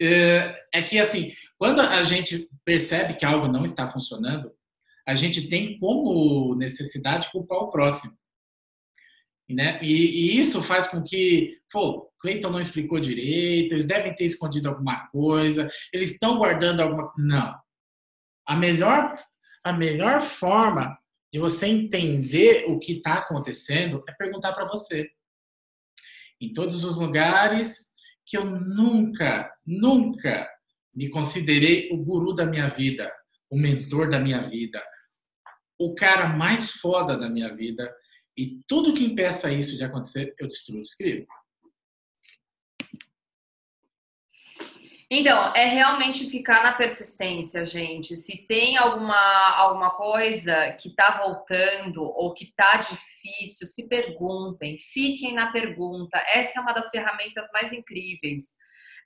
[0.02, 4.52] É, é que, assim, quando a gente percebe que algo não está funcionando,
[5.08, 8.14] a gente tem como necessidade culpar o próximo.
[9.50, 9.80] Né?
[9.82, 14.70] E, e, isso faz com que, pô, Cleiton não explicou direito, eles devem ter escondido
[14.70, 17.12] alguma coisa, eles estão guardando alguma.
[17.18, 17.60] Não.
[18.46, 19.16] A melhor,
[19.64, 20.96] a melhor forma
[21.32, 25.10] de você entender o que está acontecendo é perguntar para você.
[26.42, 27.90] Em todos os lugares
[28.26, 30.50] que eu nunca, nunca
[30.94, 33.12] me considerei o guru da minha vida,
[33.50, 34.84] o mentor da minha vida,
[35.78, 37.94] o cara mais foda da minha vida,
[38.38, 41.28] e tudo que impeça isso de acontecer, eu destruo, escrevo.
[45.12, 48.16] Então, é realmente ficar na persistência, gente.
[48.16, 55.34] Se tem alguma, alguma coisa que tá voltando ou que tá difícil, se perguntem, fiquem
[55.34, 56.16] na pergunta.
[56.32, 58.56] Essa é uma das ferramentas mais incríveis.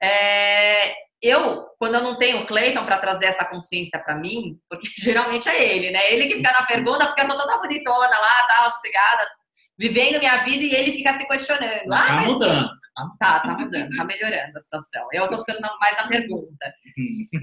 [0.01, 4.89] É, eu, quando eu não tenho o Cleiton para trazer essa consciência para mim, porque
[4.99, 6.11] geralmente é ele, né?
[6.11, 9.25] Ele que fica na pergunta, fica toda bonitona lá, tá sossegada,
[9.79, 11.87] vivendo minha vida e ele fica se questionando.
[11.87, 12.82] Tá ah, mudando.
[13.17, 15.07] Tá, tá mudando, tá melhorando a situação.
[15.11, 16.73] Eu tô ficando mais na pergunta.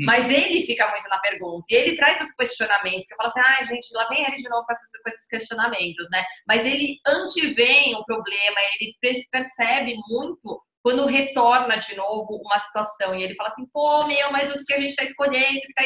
[0.06, 1.64] Mas ele fica muito na pergunta.
[1.70, 4.36] E ele traz os questionamentos, que eu falo assim, ai, ah, gente, lá vem ele
[4.36, 6.24] de novo com esses, com esses questionamentos, né?
[6.46, 8.94] Mas ele antevém o problema, ele
[9.30, 13.14] percebe muito quando retorna de novo uma situação.
[13.14, 15.60] E ele fala assim, pô, meu, mas o que a gente tá escolhendo?
[15.74, 15.84] Tá...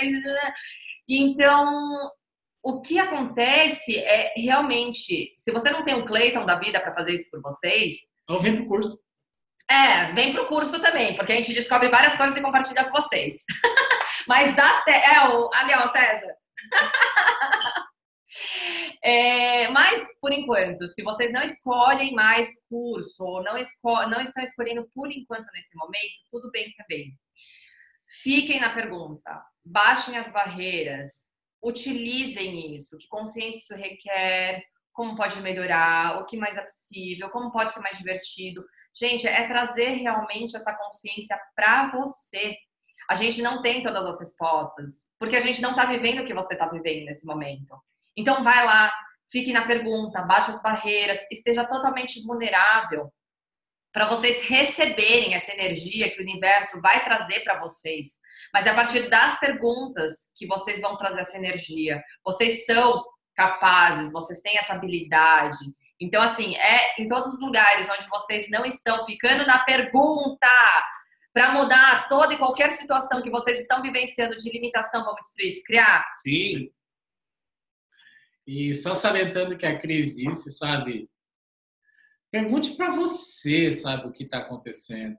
[1.08, 1.72] Então,
[2.62, 7.12] o que acontece é realmente, se você não tem um Clayton da vida para fazer
[7.12, 7.94] isso por vocês.
[8.22, 9.04] Então vem pro curso.
[9.68, 13.36] É, vem pro curso também, porque a gente descobre várias coisas e compartilha com vocês.
[14.28, 15.14] Mas até.
[15.14, 15.50] É, o.
[15.54, 16.34] Ali, ó, César.
[19.02, 24.42] É, mas, por enquanto, se vocês não escolhem mais curso ou não, esco não estão
[24.42, 27.14] escolhendo por enquanto nesse momento, tudo bem também.
[28.22, 31.10] Fiquem na pergunta, baixem as barreiras,
[31.62, 37.50] utilizem isso, que consciência isso requer, como pode melhorar, o que mais é possível, como
[37.50, 38.64] pode ser mais divertido.
[38.96, 42.56] Gente, é trazer realmente essa consciência para você.
[43.10, 46.34] A gente não tem todas as respostas, porque a gente não está vivendo o que
[46.34, 47.74] você está vivendo nesse momento.
[48.16, 48.92] Então, vai lá,
[49.30, 53.12] fique na pergunta, baixe as barreiras, esteja totalmente vulnerável
[53.94, 58.08] para vocês receberem essa energia que o universo vai trazer para vocês.
[58.52, 62.02] Mas é a partir das perguntas que vocês vão trazer essa energia.
[62.24, 63.04] Vocês são
[63.36, 65.58] capazes, vocês têm essa habilidade.
[66.00, 70.48] Então, assim, é em todos os lugares onde vocês não estão ficando na pergunta
[71.32, 76.04] para mudar toda e qualquer situação que vocês estão vivenciando de limitação, vamos destruir, descriar?
[76.22, 76.70] Sim.
[78.46, 81.08] E só salientando que a Cris disse, sabe?
[82.30, 85.18] Pergunte para você, sabe, o que está acontecendo.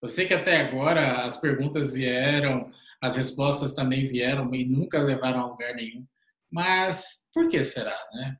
[0.00, 5.40] Eu sei que até agora as perguntas vieram, as respostas também vieram e nunca levaram
[5.40, 6.06] a lugar nenhum.
[6.50, 8.36] Mas por que será, né?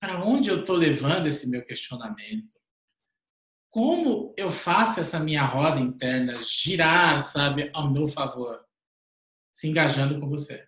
[0.00, 2.56] Para onde eu estou levando esse meu questionamento?
[3.68, 8.64] Como eu faço essa minha roda interna girar, sabe, ao meu favor?
[9.52, 10.66] Se engajando com você.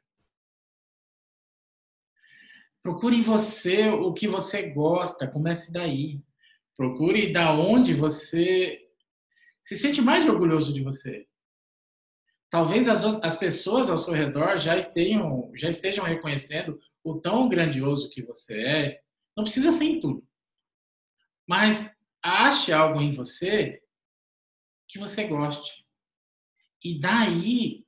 [2.82, 6.20] Procure em você o que você gosta, comece daí.
[6.76, 8.88] Procure da onde você
[9.62, 11.26] se sente mais orgulhoso de você.
[12.50, 16.80] Talvez as, as pessoas ao seu redor já estejam, já estejam reconhecendo
[17.10, 19.00] o tão grandioso que você é.
[19.36, 20.26] Não precisa ser em tudo.
[21.46, 23.82] Mas ache algo em você
[24.86, 25.86] que você goste.
[26.84, 27.84] E daí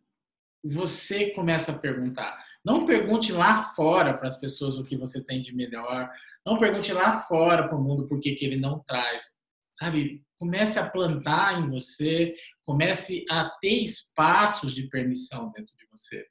[0.62, 2.38] você começa a perguntar.
[2.64, 6.10] Não pergunte lá fora para as pessoas o que você tem de melhor.
[6.44, 9.38] Não pergunte lá fora para o mundo por que, que ele não traz.
[9.72, 10.22] Sabe?
[10.36, 16.26] Comece a plantar em você, comece a ter espaços de permissão dentro de você.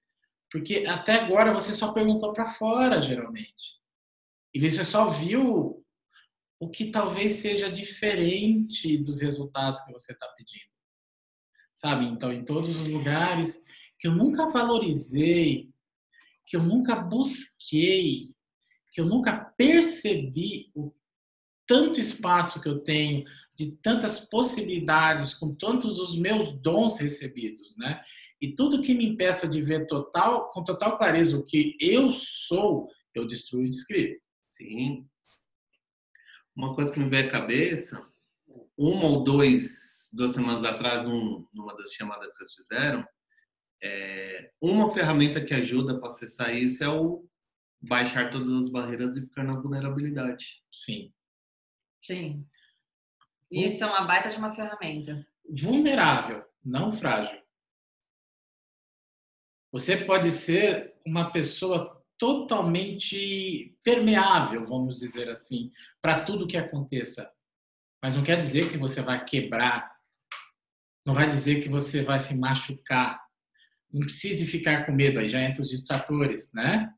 [0.51, 3.79] Porque até agora você só perguntou para fora, geralmente.
[4.53, 5.85] E você só viu
[6.59, 10.69] o que talvez seja diferente dos resultados que você está pedindo.
[11.75, 12.05] Sabe?
[12.05, 13.63] Então, em todos os lugares
[13.99, 15.69] que eu nunca valorizei,
[16.45, 18.33] que eu nunca busquei,
[18.91, 20.93] que eu nunca percebi o
[21.67, 23.23] tanto espaço que eu tenho,
[23.55, 28.03] de tantas possibilidades, com tantos os meus dons recebidos, né?
[28.41, 32.89] E tudo que me impeça de ver total, com total clareza o que eu sou,
[33.13, 34.19] eu destruo e descrevo.
[34.51, 35.07] Sim.
[36.55, 38.05] Uma coisa que me veio à cabeça,
[38.77, 43.05] uma ou dois, duas semanas atrás, num, numa das chamadas que vocês fizeram,
[43.81, 47.25] é, uma ferramenta que ajuda para acessar isso é o
[47.81, 50.61] baixar todas as barreiras e ficar na vulnerabilidade.
[50.71, 51.13] Sim.
[52.01, 52.45] Sim.
[53.49, 55.25] Isso é uma baita de uma ferramenta.
[55.49, 57.41] Vulnerável, não frágil.
[59.71, 67.31] Você pode ser uma pessoa totalmente permeável, vamos dizer assim, para tudo que aconteça.
[68.03, 69.89] Mas não quer dizer que você vai quebrar,
[71.05, 73.19] não vai dizer que você vai se machucar.
[73.91, 76.93] Não precise ficar com medo, aí já entra os distratores, né?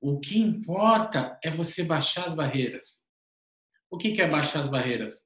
[0.00, 3.08] O que importa é você baixar as barreiras.
[3.90, 5.24] O que é baixar as barreiras?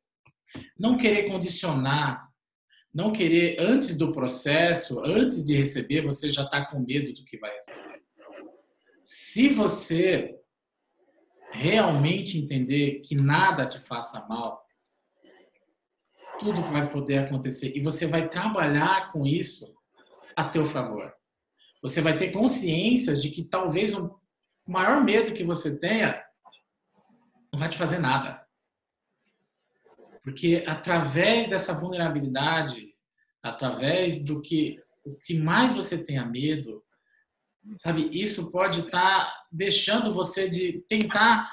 [0.79, 2.32] Não querer condicionar,
[2.93, 7.39] não querer, antes do processo, antes de receber, você já está com medo do que
[7.39, 8.03] vai receber.
[9.03, 10.39] Se você
[11.53, 14.63] realmente entender que nada te faça mal,
[16.39, 19.75] tudo vai poder acontecer e você vai trabalhar com isso
[20.37, 21.13] a teu favor.
[21.83, 24.19] Você vai ter consciência de que talvez o
[24.67, 26.23] maior medo que você tenha
[27.53, 28.42] não vai te fazer nada.
[30.23, 32.95] Porque através dessa vulnerabilidade,
[33.43, 36.83] através do que o que mais você tenha medo,
[37.77, 41.51] sabe, isso pode estar tá deixando você de tentar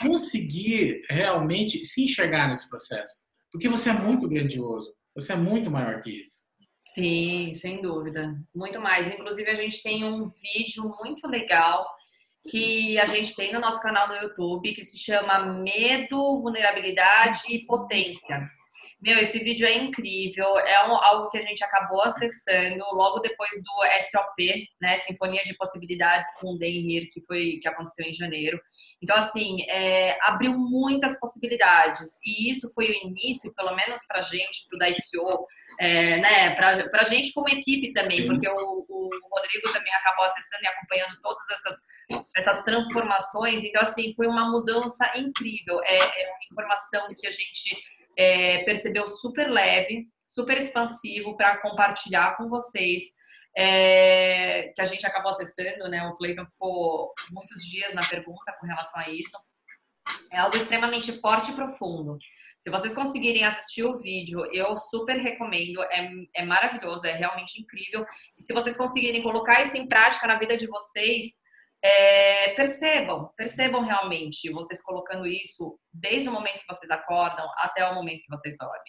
[0.00, 3.24] conseguir realmente se enxergar nesse processo.
[3.50, 6.44] Porque você é muito grandioso, você é muito maior que isso.
[6.94, 8.36] Sim, sem dúvida.
[8.54, 9.12] Muito mais.
[9.12, 11.86] Inclusive, a gente tem um vídeo muito legal
[12.50, 17.64] que a gente tem no nosso canal no YouTube, que se chama Medo, Vulnerabilidade e
[17.64, 18.50] Potência.
[19.04, 23.50] Meu, esse vídeo é incrível, é um, algo que a gente acabou acessando logo depois
[23.50, 28.14] do SOP, né, Sinfonia de Possibilidades com o Dan Hir, que foi que aconteceu em
[28.14, 28.58] janeiro.
[29.02, 34.66] Então, assim, é, abriu muitas possibilidades e isso foi o início, pelo menos para gente,
[34.70, 35.46] para o Daikyo,
[35.78, 38.26] é, né, para a gente como equipe também, Sim.
[38.26, 41.76] porque o, o, Rodrigo também acabou acessando e acompanhando todas essas,
[42.38, 43.62] essas transformações.
[43.64, 45.82] Então, assim, foi uma mudança incrível.
[45.84, 47.76] É, é uma informação que a gente
[48.16, 53.02] é, percebeu super leve, super expansivo para compartilhar com vocês.
[53.56, 56.04] É, que a gente acabou acessando, né?
[56.08, 59.36] O Cleiton ficou muitos dias na pergunta com relação a isso.
[60.32, 62.18] É algo extremamente forte e profundo.
[62.58, 65.82] Se vocês conseguirem assistir o vídeo, eu super recomendo.
[65.84, 68.04] É, é maravilhoso, é realmente incrível.
[68.38, 71.38] E se vocês conseguirem colocar isso em prática na vida de vocês,
[71.84, 77.94] é, percebam, percebam realmente vocês colocando isso desde o momento que vocês acordam até o
[77.94, 78.80] momento que vocês dormem.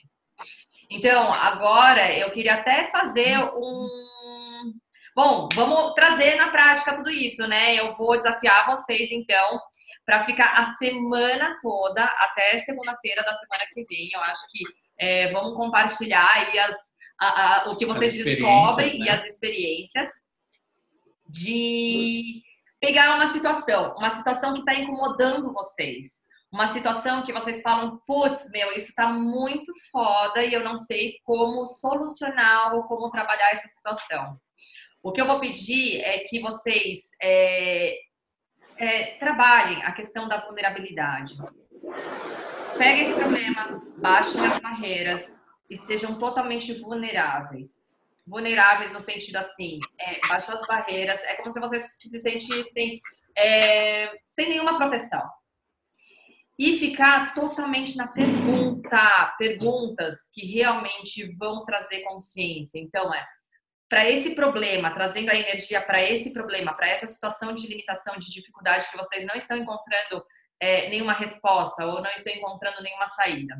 [0.89, 4.73] Então, agora eu queria até fazer um.
[5.13, 7.75] Bom, vamos trazer na prática tudo isso, né?
[7.75, 9.59] Eu vou desafiar vocês, então,
[10.05, 14.09] para ficar a semana toda, até segunda-feira da semana que vem.
[14.13, 14.63] Eu acho que
[14.97, 16.77] é, vamos compartilhar aí as,
[17.19, 19.05] a, a, o que vocês descobrem né?
[19.05, 20.09] e as experiências
[21.27, 22.41] de
[22.79, 26.23] pegar uma situação, uma situação que está incomodando vocês,
[26.53, 31.15] uma situação que vocês falam, putz, meu, isso está muito foda e eu não sei
[31.23, 34.39] como solucionar ou como trabalhar essa situação.
[35.03, 37.97] O que eu vou pedir é que vocês é,
[38.77, 41.35] é, trabalhem a questão da vulnerabilidade.
[42.77, 45.37] Peguem esse problema, baixem as barreiras,
[45.69, 47.85] estejam totalmente vulneráveis
[48.25, 52.99] vulneráveis no sentido assim, é, as barreiras, é como se vocês se sentissem
[53.37, 55.23] é, sem nenhuma proteção.
[56.57, 62.79] E ficar totalmente na pergunta, perguntas que realmente vão trazer consciência.
[62.79, 63.27] Então, é
[63.89, 68.31] para esse problema, trazendo a energia para esse problema, para essa situação de limitação, de
[68.31, 70.25] dificuldade que vocês não estão encontrando
[70.59, 73.55] é, nenhuma resposta ou não estão encontrando nenhuma saída.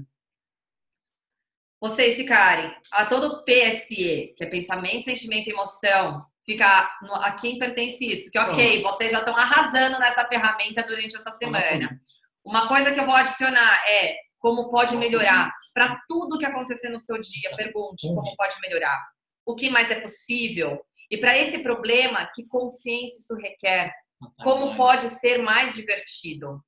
[1.86, 7.60] Vocês ficarem a todo PSE, que é pensamento, sentimento e emoção, fica no, a quem
[7.60, 8.32] pertence isso?
[8.32, 8.98] Que ok, Nossa.
[8.98, 12.02] vocês já estão arrasando nessa ferramenta durante essa semana.
[12.44, 16.98] Uma coisa que eu vou adicionar é como pode melhorar para tudo que acontecer no
[16.98, 17.56] seu dia.
[17.56, 19.00] Pergunte como pode melhorar.
[19.46, 20.84] O que mais é possível?
[21.12, 23.94] E para esse problema, que consciência isso requer?
[24.42, 26.60] Como pode ser mais divertido?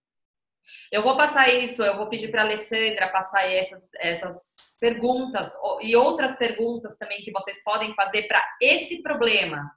[0.91, 5.95] Eu vou passar isso, eu vou pedir para a Alessandra passar essas, essas perguntas e
[5.95, 9.70] outras perguntas também que vocês podem fazer para esse problema.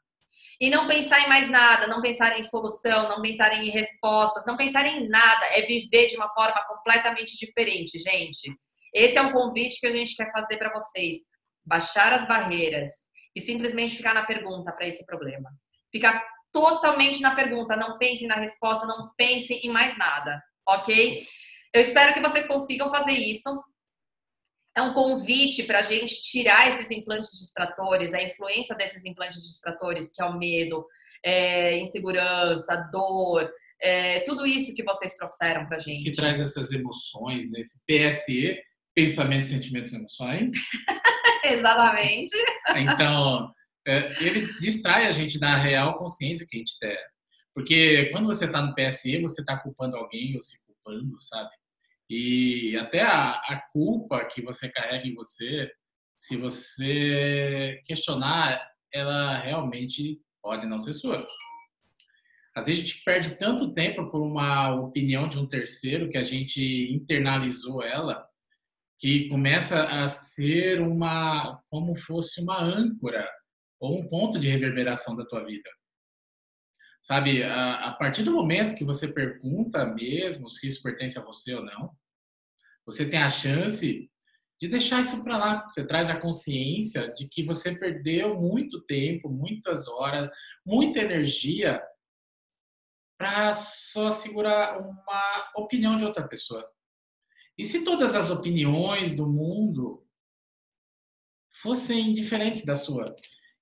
[0.60, 4.56] E não pensar em mais nada, não pensar em solução, não pensar em respostas, não
[4.56, 5.46] pensar em nada.
[5.46, 8.54] É viver de uma forma completamente diferente, gente.
[8.92, 11.18] Esse é um convite que a gente quer fazer para vocês.
[11.64, 12.90] Baixar as barreiras
[13.34, 15.48] e simplesmente ficar na pergunta para esse problema.
[15.90, 16.22] Ficar
[16.52, 21.26] totalmente na pergunta, não pensem na resposta, não pensem em mais nada ok?
[21.74, 23.48] Eu espero que vocês consigam fazer isso.
[24.76, 30.12] É um convite para a gente tirar esses implantes distratores, a influência desses implantes distratores,
[30.12, 30.86] que é o medo,
[31.24, 33.50] é, insegurança, dor,
[33.82, 36.04] é, tudo isso que vocês trouxeram para a gente.
[36.04, 37.60] Que traz essas emoções, né?
[37.60, 38.58] esse PSE,
[38.94, 40.50] pensamento, sentimentos e emoções.
[41.44, 42.36] Exatamente.
[42.76, 43.50] Então,
[43.86, 46.96] é, ele distrai a gente da real consciência que a gente tem.
[47.54, 51.50] Porque quando você está no PSE, você está culpando alguém ou se culpando, sabe?
[52.08, 55.70] E até a, a culpa que você carrega em você,
[56.18, 58.60] se você questionar,
[58.92, 61.26] ela realmente pode não ser sua.
[62.54, 66.22] Às vezes a gente perde tanto tempo por uma opinião de um terceiro que a
[66.22, 68.28] gente internalizou ela,
[68.98, 73.26] que começa a ser uma como fosse uma âncora
[73.78, 75.70] ou um ponto de reverberação da tua vida.
[77.02, 81.54] Sabe, a, a partir do momento que você pergunta mesmo se isso pertence a você
[81.54, 81.96] ou não,
[82.84, 84.10] você tem a chance
[84.60, 85.64] de deixar isso para lá.
[85.64, 90.28] Você traz a consciência de que você perdeu muito tempo, muitas horas,
[90.64, 91.82] muita energia
[93.18, 96.66] para só segurar uma opinião de outra pessoa.
[97.56, 100.06] E se todas as opiniões do mundo
[101.52, 103.14] fossem diferentes da sua?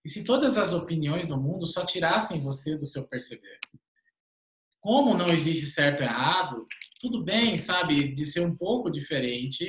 [0.09, 3.59] E se todas as opiniões do mundo só tirassem você do seu perceber?
[4.81, 6.65] Como não existe certo e errado,
[6.99, 9.69] tudo bem, sabe, de ser um pouco diferente.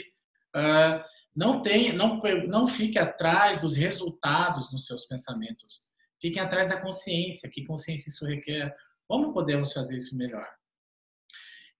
[0.55, 1.03] Uh,
[1.35, 5.89] não tem, não, não fique atrás dos resultados nos seus pensamentos.
[6.21, 7.51] Fiquem atrás da consciência.
[7.51, 8.73] Que consciência isso requer?
[9.09, 10.47] Como podemos fazer isso melhor?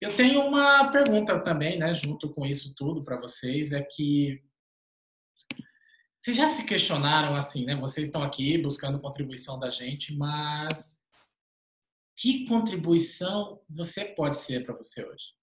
[0.02, 4.44] Eu tenho uma pergunta também, né, junto com isso tudo para vocês, é que
[6.20, 7.76] vocês já se questionaram assim, né?
[7.78, 11.00] Vocês estão aqui buscando contribuição da gente, mas
[12.18, 15.34] que contribuição você pode ser para você hoje?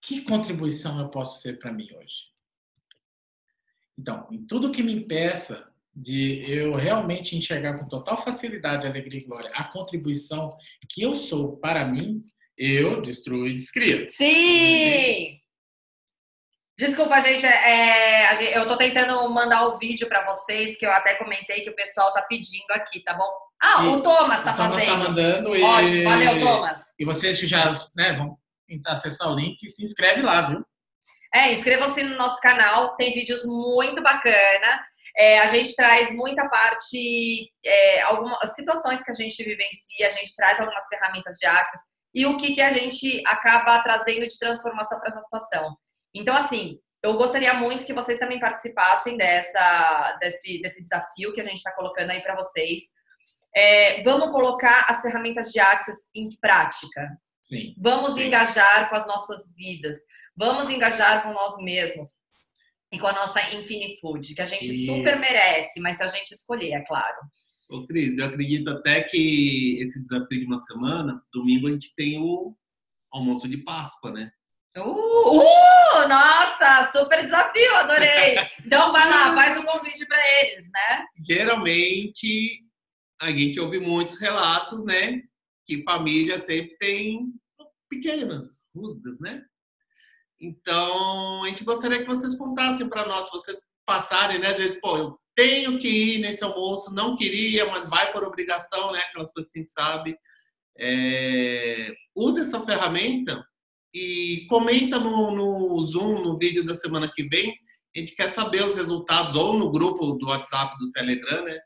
[0.00, 2.28] Que contribuição eu posso ser para mim hoje?
[3.98, 9.24] Então, em tudo que me impeça de eu realmente enxergar com total facilidade, alegria e
[9.24, 10.56] glória a contribuição
[10.88, 12.24] que eu sou para mim,
[12.56, 14.08] eu destruo e descrio.
[14.08, 15.37] Sim!
[16.78, 21.16] Desculpa, gente, é, é eu tô tentando mandar o vídeo para vocês, que eu até
[21.16, 23.28] comentei que o pessoal tá pedindo aqui, tá bom?
[23.60, 24.86] Ah, e o Thomas tá o Thomas tá fazendo.
[24.86, 25.62] tá mandando e...
[25.62, 26.94] Ótimo, valeu, Thomas.
[26.96, 30.64] E vocês que já né, vão tentar acessar o link, se inscreve lá, viu?
[31.34, 34.80] É, inscrevam-se no nosso canal, tem vídeos muito bacana.
[35.16, 40.32] É, a gente traz muita parte, é, algumas situações que a gente vivencia, a gente
[40.36, 45.00] traz algumas ferramentas de Access e o que, que a gente acaba trazendo de transformação
[45.00, 45.76] para essa situação.
[46.18, 51.44] Então, assim, eu gostaria muito que vocês também participassem dessa, desse, desse desafio que a
[51.44, 52.82] gente está colocando aí para vocês.
[53.54, 57.08] É, vamos colocar as ferramentas de Access em prática.
[57.40, 57.74] Sim.
[57.78, 58.26] Vamos sim.
[58.26, 59.96] engajar com as nossas vidas.
[60.36, 62.18] Vamos engajar com nós mesmos
[62.92, 64.86] e com a nossa infinitude, que a gente Isso.
[64.86, 67.16] super merece, mas se a gente escolher, é claro.
[67.70, 72.18] Ô, Cris, eu acredito até que esse desafio de uma semana, domingo a gente tem
[72.18, 72.56] o
[73.12, 74.30] almoço de Páscoa, né?
[74.80, 78.36] Uh, uh, nossa, super desafio, adorei.
[78.64, 81.04] Então vai lá, faz o um convite para eles, né?
[81.26, 82.64] Geralmente
[83.20, 85.20] a gente ouve muitos relatos, né?
[85.66, 87.32] Que família sempre tem
[87.88, 89.42] pequenas rusgas, né?
[90.40, 94.52] Então, a gente gostaria que vocês contassem para nós, vocês passarem, né?
[94.52, 99.00] Dizer, pô, eu tenho que ir nesse almoço, não queria, mas vai por obrigação, né?
[99.00, 100.16] Aquelas coisas que a gente sabe.
[100.80, 103.44] É, use essa ferramenta
[103.94, 107.54] e comenta no, no Zoom, no vídeo da semana que vem.
[107.96, 111.58] A gente quer saber os resultados, ou no grupo do WhatsApp, do Telegram, né?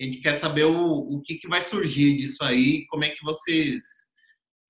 [0.00, 3.22] A gente quer saber o, o que, que vai surgir disso aí, como é que
[3.22, 3.82] vocês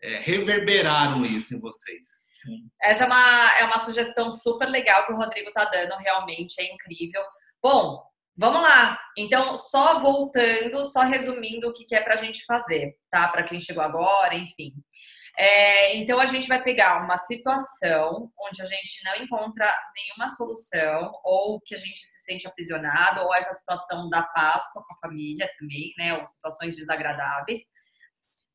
[0.03, 2.07] é, reverberaram isso em vocês.
[2.31, 2.69] Sim.
[2.83, 6.73] Essa é uma, é uma sugestão super legal que o Rodrigo tá dando, realmente é
[6.73, 7.23] incrível.
[7.63, 8.03] Bom,
[8.37, 8.99] vamos lá.
[9.17, 13.29] Então, só voltando, só resumindo o que, que é para a gente fazer, tá?
[13.29, 14.73] Para quem chegou agora, enfim.
[15.37, 21.13] É, então, a gente vai pegar uma situação onde a gente não encontra nenhuma solução,
[21.25, 25.51] ou que a gente se sente aprisionado, ou essa situação da Páscoa com a família
[25.59, 26.15] também, né?
[26.15, 27.61] Ou situações desagradáveis.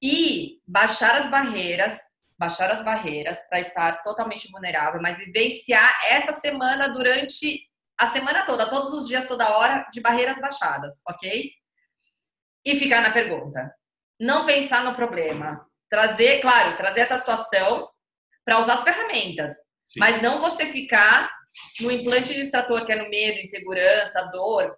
[0.02, 1.98] E baixar as barreiras,
[2.38, 7.62] baixar as barreiras para estar totalmente vulnerável, mas vivenciar essa semana durante
[7.98, 11.50] a semana toda, todos os dias, toda hora, de barreiras baixadas, ok?
[12.66, 13.74] E ficar na pergunta.
[14.20, 15.66] Não pensar no problema.
[15.96, 17.88] Trazer, claro, trazer essa situação
[18.44, 19.54] para usar as ferramentas.
[19.86, 20.02] Sim.
[20.02, 21.32] Mas não você ficar
[21.80, 24.76] no implante de extrator, que é no medo, insegurança, dor,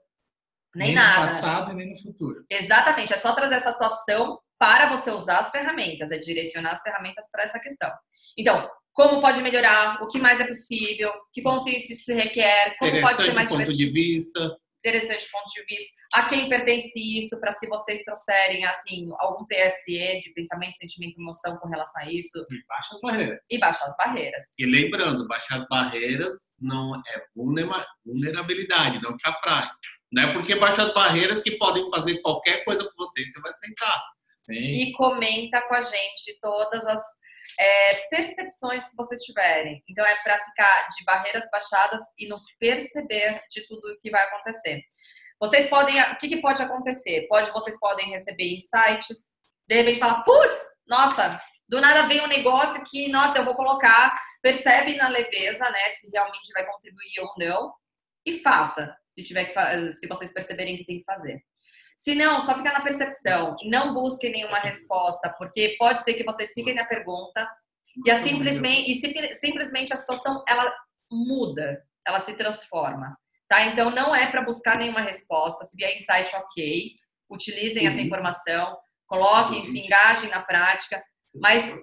[0.76, 1.26] nem, nem nada.
[1.26, 2.46] Nem no passado e nem no futuro.
[2.48, 3.14] Exatamente.
[3.14, 7.42] É só trazer essa situação para você usar as ferramentas, é direcionar as ferramentas para
[7.42, 7.92] essa questão.
[8.38, 13.18] Então, como pode melhorar, o que mais é possível, que consciência isso requer, como pode
[13.18, 14.56] ser mais ponto de vista.
[14.80, 15.92] Interessante ponto de vista.
[16.14, 21.58] A quem pertence isso, para se vocês trouxerem, assim, algum PSE de pensamento, sentimento, emoção
[21.58, 22.46] com relação a isso.
[22.50, 23.40] E baixa as barreiras.
[23.52, 24.46] E baixa as barreiras.
[24.58, 29.76] E lembrando, baixar as barreiras não é vulnerabilidade, não ficar fraco.
[30.12, 33.52] Não é porque baixa as barreiras que podem fazer qualquer coisa com você, você vai
[33.52, 34.04] sentar.
[34.38, 34.54] Sim.
[34.54, 37.04] E comenta com a gente todas as
[37.60, 39.84] é, percepções que vocês tiverem.
[39.90, 44.24] Então, é para ficar de barreiras baixadas e não perceber de tudo o que vai
[44.24, 44.82] acontecer.
[45.40, 47.28] Vocês podem, o que, que pode acontecer?
[47.28, 49.36] Pode, vocês podem receber insights,
[49.68, 54.16] de repente falar, putz, nossa, do nada vem um negócio que, nossa, eu vou colocar,
[54.42, 57.74] percebe na leveza, né, se realmente vai contribuir ou não,
[58.26, 61.42] e faça, se tiver que, se vocês perceberem que tem que fazer.
[61.98, 63.56] Se não, só fica na percepção.
[63.64, 67.50] Não busquem nenhuma resposta, porque pode ser que vocês fiquem na pergunta
[68.06, 70.72] e, a simplesmente, e simplesmente a situação ela
[71.12, 73.18] muda, ela se transforma.
[73.50, 73.66] Tá?
[73.66, 75.66] Então não é para buscar nenhuma resposta.
[75.66, 76.92] Se vier insight, ok.
[77.30, 78.04] Utilizem essa uhum.
[78.04, 78.78] informação,
[79.08, 81.04] coloquem, se engajem na prática,
[81.42, 81.78] mas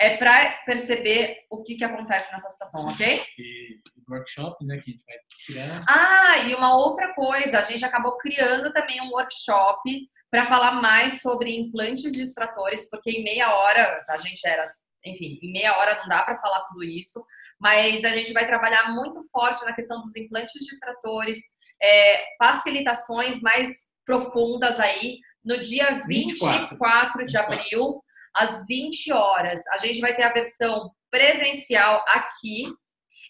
[0.00, 3.22] é para perceber o que, que acontece nessa situação, ok?
[3.38, 5.84] E workshop, né, que a gente vai criar.
[5.86, 11.20] Ah, e uma outra coisa, a gente acabou criando também um workshop para falar mais
[11.20, 14.66] sobre implantes de extratores, porque em meia hora a gente era,
[15.04, 17.22] enfim, em meia hora não dá para falar tudo isso,
[17.60, 21.40] mas a gente vai trabalhar muito forte na questão dos implantes de extratores,
[21.82, 23.68] é, facilitações mais
[24.06, 28.02] profundas aí no dia 24, 24 de abril
[28.34, 29.60] às 20 horas.
[29.68, 32.64] A gente vai ter a versão presencial aqui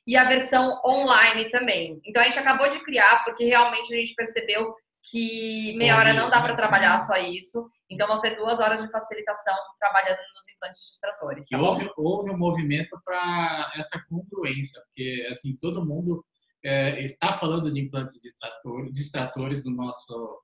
[0.06, 2.00] e a versão online também.
[2.04, 6.28] Então a gente acabou de criar porque realmente a gente percebeu que meia hora não
[6.28, 7.68] dá para trabalhar só isso.
[7.88, 11.46] Então vão ser duas horas de facilitação trabalhando nos implantes distratores.
[11.48, 16.24] Tá houve, houve um movimento para essa congruência, porque assim todo mundo
[16.64, 20.42] é, está falando de implantes distratores, distratores no nosso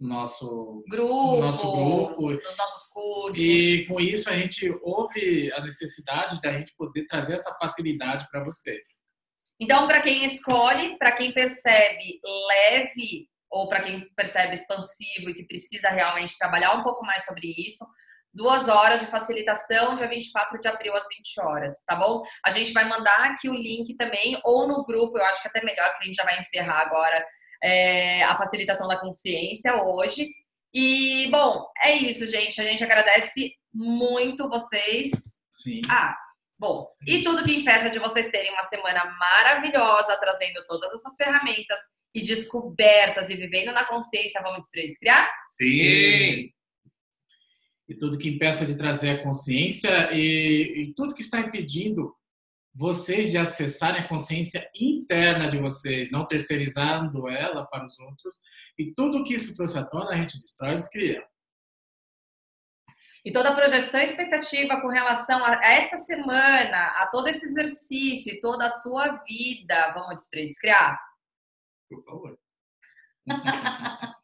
[0.00, 3.38] nosso grupo, no nosso grupo, nos nossos cursos.
[3.38, 8.42] E com isso a gente ouve a necessidade da gente poder trazer essa facilidade para
[8.42, 9.00] vocês.
[9.60, 15.44] Então, para quem escolhe, para quem percebe leve ou para quem percebe expansivo e que
[15.44, 17.84] precisa realmente trabalhar um pouco mais sobre isso,
[18.32, 22.22] duas horas de facilitação, dia 24 de abril às 20 horas, tá bom?
[22.46, 25.50] A gente vai mandar aqui o link também, ou no grupo, eu acho que é
[25.50, 27.26] até melhor, porque a gente já vai encerrar agora
[27.62, 30.28] é, a facilitação da consciência hoje.
[30.72, 32.60] E, bom, é isso, gente.
[32.60, 35.10] A gente agradece muito vocês.
[35.50, 35.82] Sim.
[35.88, 36.16] Ah,
[36.58, 36.90] bom.
[36.94, 37.04] Sim.
[37.06, 41.80] E tudo que impeça de vocês terem uma semana maravilhosa, trazendo todas essas ferramentas
[42.14, 44.42] e descobertas e vivendo na consciência.
[44.42, 45.30] Vamos destruir descriar?
[45.44, 45.72] Sim.
[45.72, 46.50] Sim.
[47.88, 52.14] E tudo que impeça de trazer a consciência e, e tudo que está impedindo
[52.74, 58.36] vocês de acessarem a consciência interna de vocês, não terceirizando ela para os outros.
[58.78, 61.26] E tudo que isso trouxe à tona, a gente destrói e descria.
[63.24, 68.32] E toda a projeção e expectativa com relação a essa semana, a todo esse exercício
[68.32, 70.98] e toda a sua vida, vamos destruir e descriar?
[71.88, 72.38] Por favor.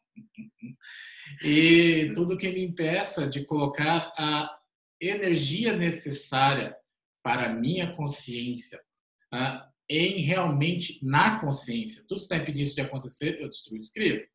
[1.43, 4.57] e tudo que me impeça de colocar a
[4.99, 6.75] energia necessária
[7.27, 8.81] para a minha consciência,
[9.89, 12.05] em realmente na consciência.
[12.07, 14.25] Tudo está impedindo isso de acontecer, eu destruo e escrevo.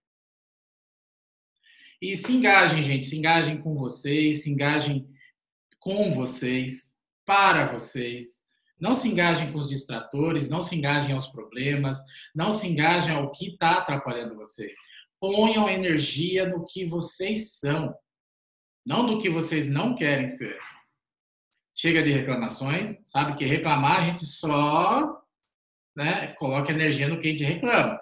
[2.02, 5.08] E se engajem, gente, se engajem com vocês, se engajem
[5.80, 8.42] com vocês, para vocês.
[8.78, 11.96] Não se engajem com os distratores, não se engajem aos problemas,
[12.34, 14.76] não se engajem ao que está atrapalhando vocês.
[15.18, 17.94] Ponham energia no que vocês são,
[18.86, 20.58] não do que vocês não querem ser.
[21.74, 25.22] Chega de reclamações, sabe que reclamar a gente só
[25.96, 27.98] né, coloca energia no que a gente reclama.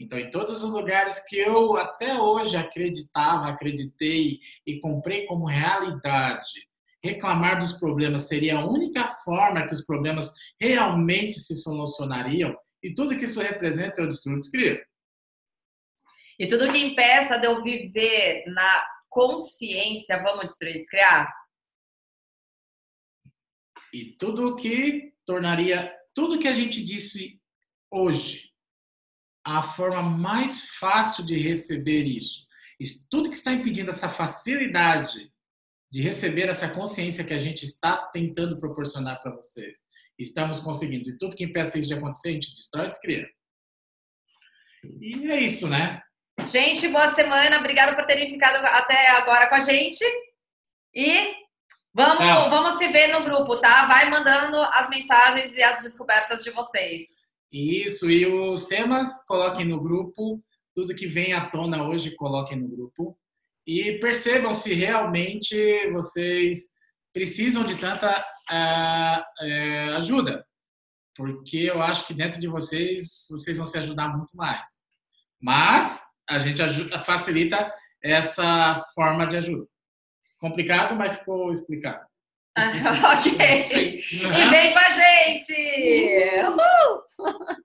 [0.00, 6.68] Então, em todos os lugares que eu até hoje acreditava, acreditei e comprei como realidade,
[7.02, 13.16] reclamar dos problemas seria a única forma que os problemas realmente se solucionariam, e tudo
[13.16, 14.80] que isso representa eu destruo e descrevo.
[16.38, 21.32] E tudo que impeça de eu viver na consciência, vamos destruir e criar?
[23.92, 27.40] E tudo que tornaria tudo que a gente disse
[27.90, 28.50] hoje,
[29.44, 32.46] a forma mais fácil de receber isso,
[33.10, 35.32] tudo que está impedindo essa facilidade
[35.90, 39.80] de receber essa consciência que a gente está tentando proporcionar para vocês,
[40.18, 41.08] estamos conseguindo.
[41.08, 43.28] E tudo que impeça isso de acontecer, a gente destrói e cria.
[45.00, 46.02] E é isso, né?
[46.46, 47.58] Gente, boa semana.
[47.58, 50.02] Obrigada por terem ficado até agora com a gente.
[50.94, 51.41] E
[51.94, 53.86] vamos, vamos se ver no grupo, tá?
[53.86, 57.22] Vai mandando as mensagens e as descobertas de vocês.
[57.52, 60.42] Isso, e os temas coloquem no grupo.
[60.74, 63.16] Tudo que vem à tona hoje, coloquem no grupo.
[63.66, 66.72] E percebam se realmente vocês
[67.12, 70.44] precisam de tanta uh, uh, ajuda.
[71.14, 74.66] Porque eu acho que dentro de vocês, vocês vão se ajudar muito mais.
[75.40, 77.70] Mas a gente ajuda, facilita
[78.02, 79.66] essa forma de ajuda.
[80.42, 82.04] Complicado, mas ficou explicado.
[82.58, 84.02] ok.
[84.10, 85.54] E vem com a gente!
[86.48, 87.62] Uhul!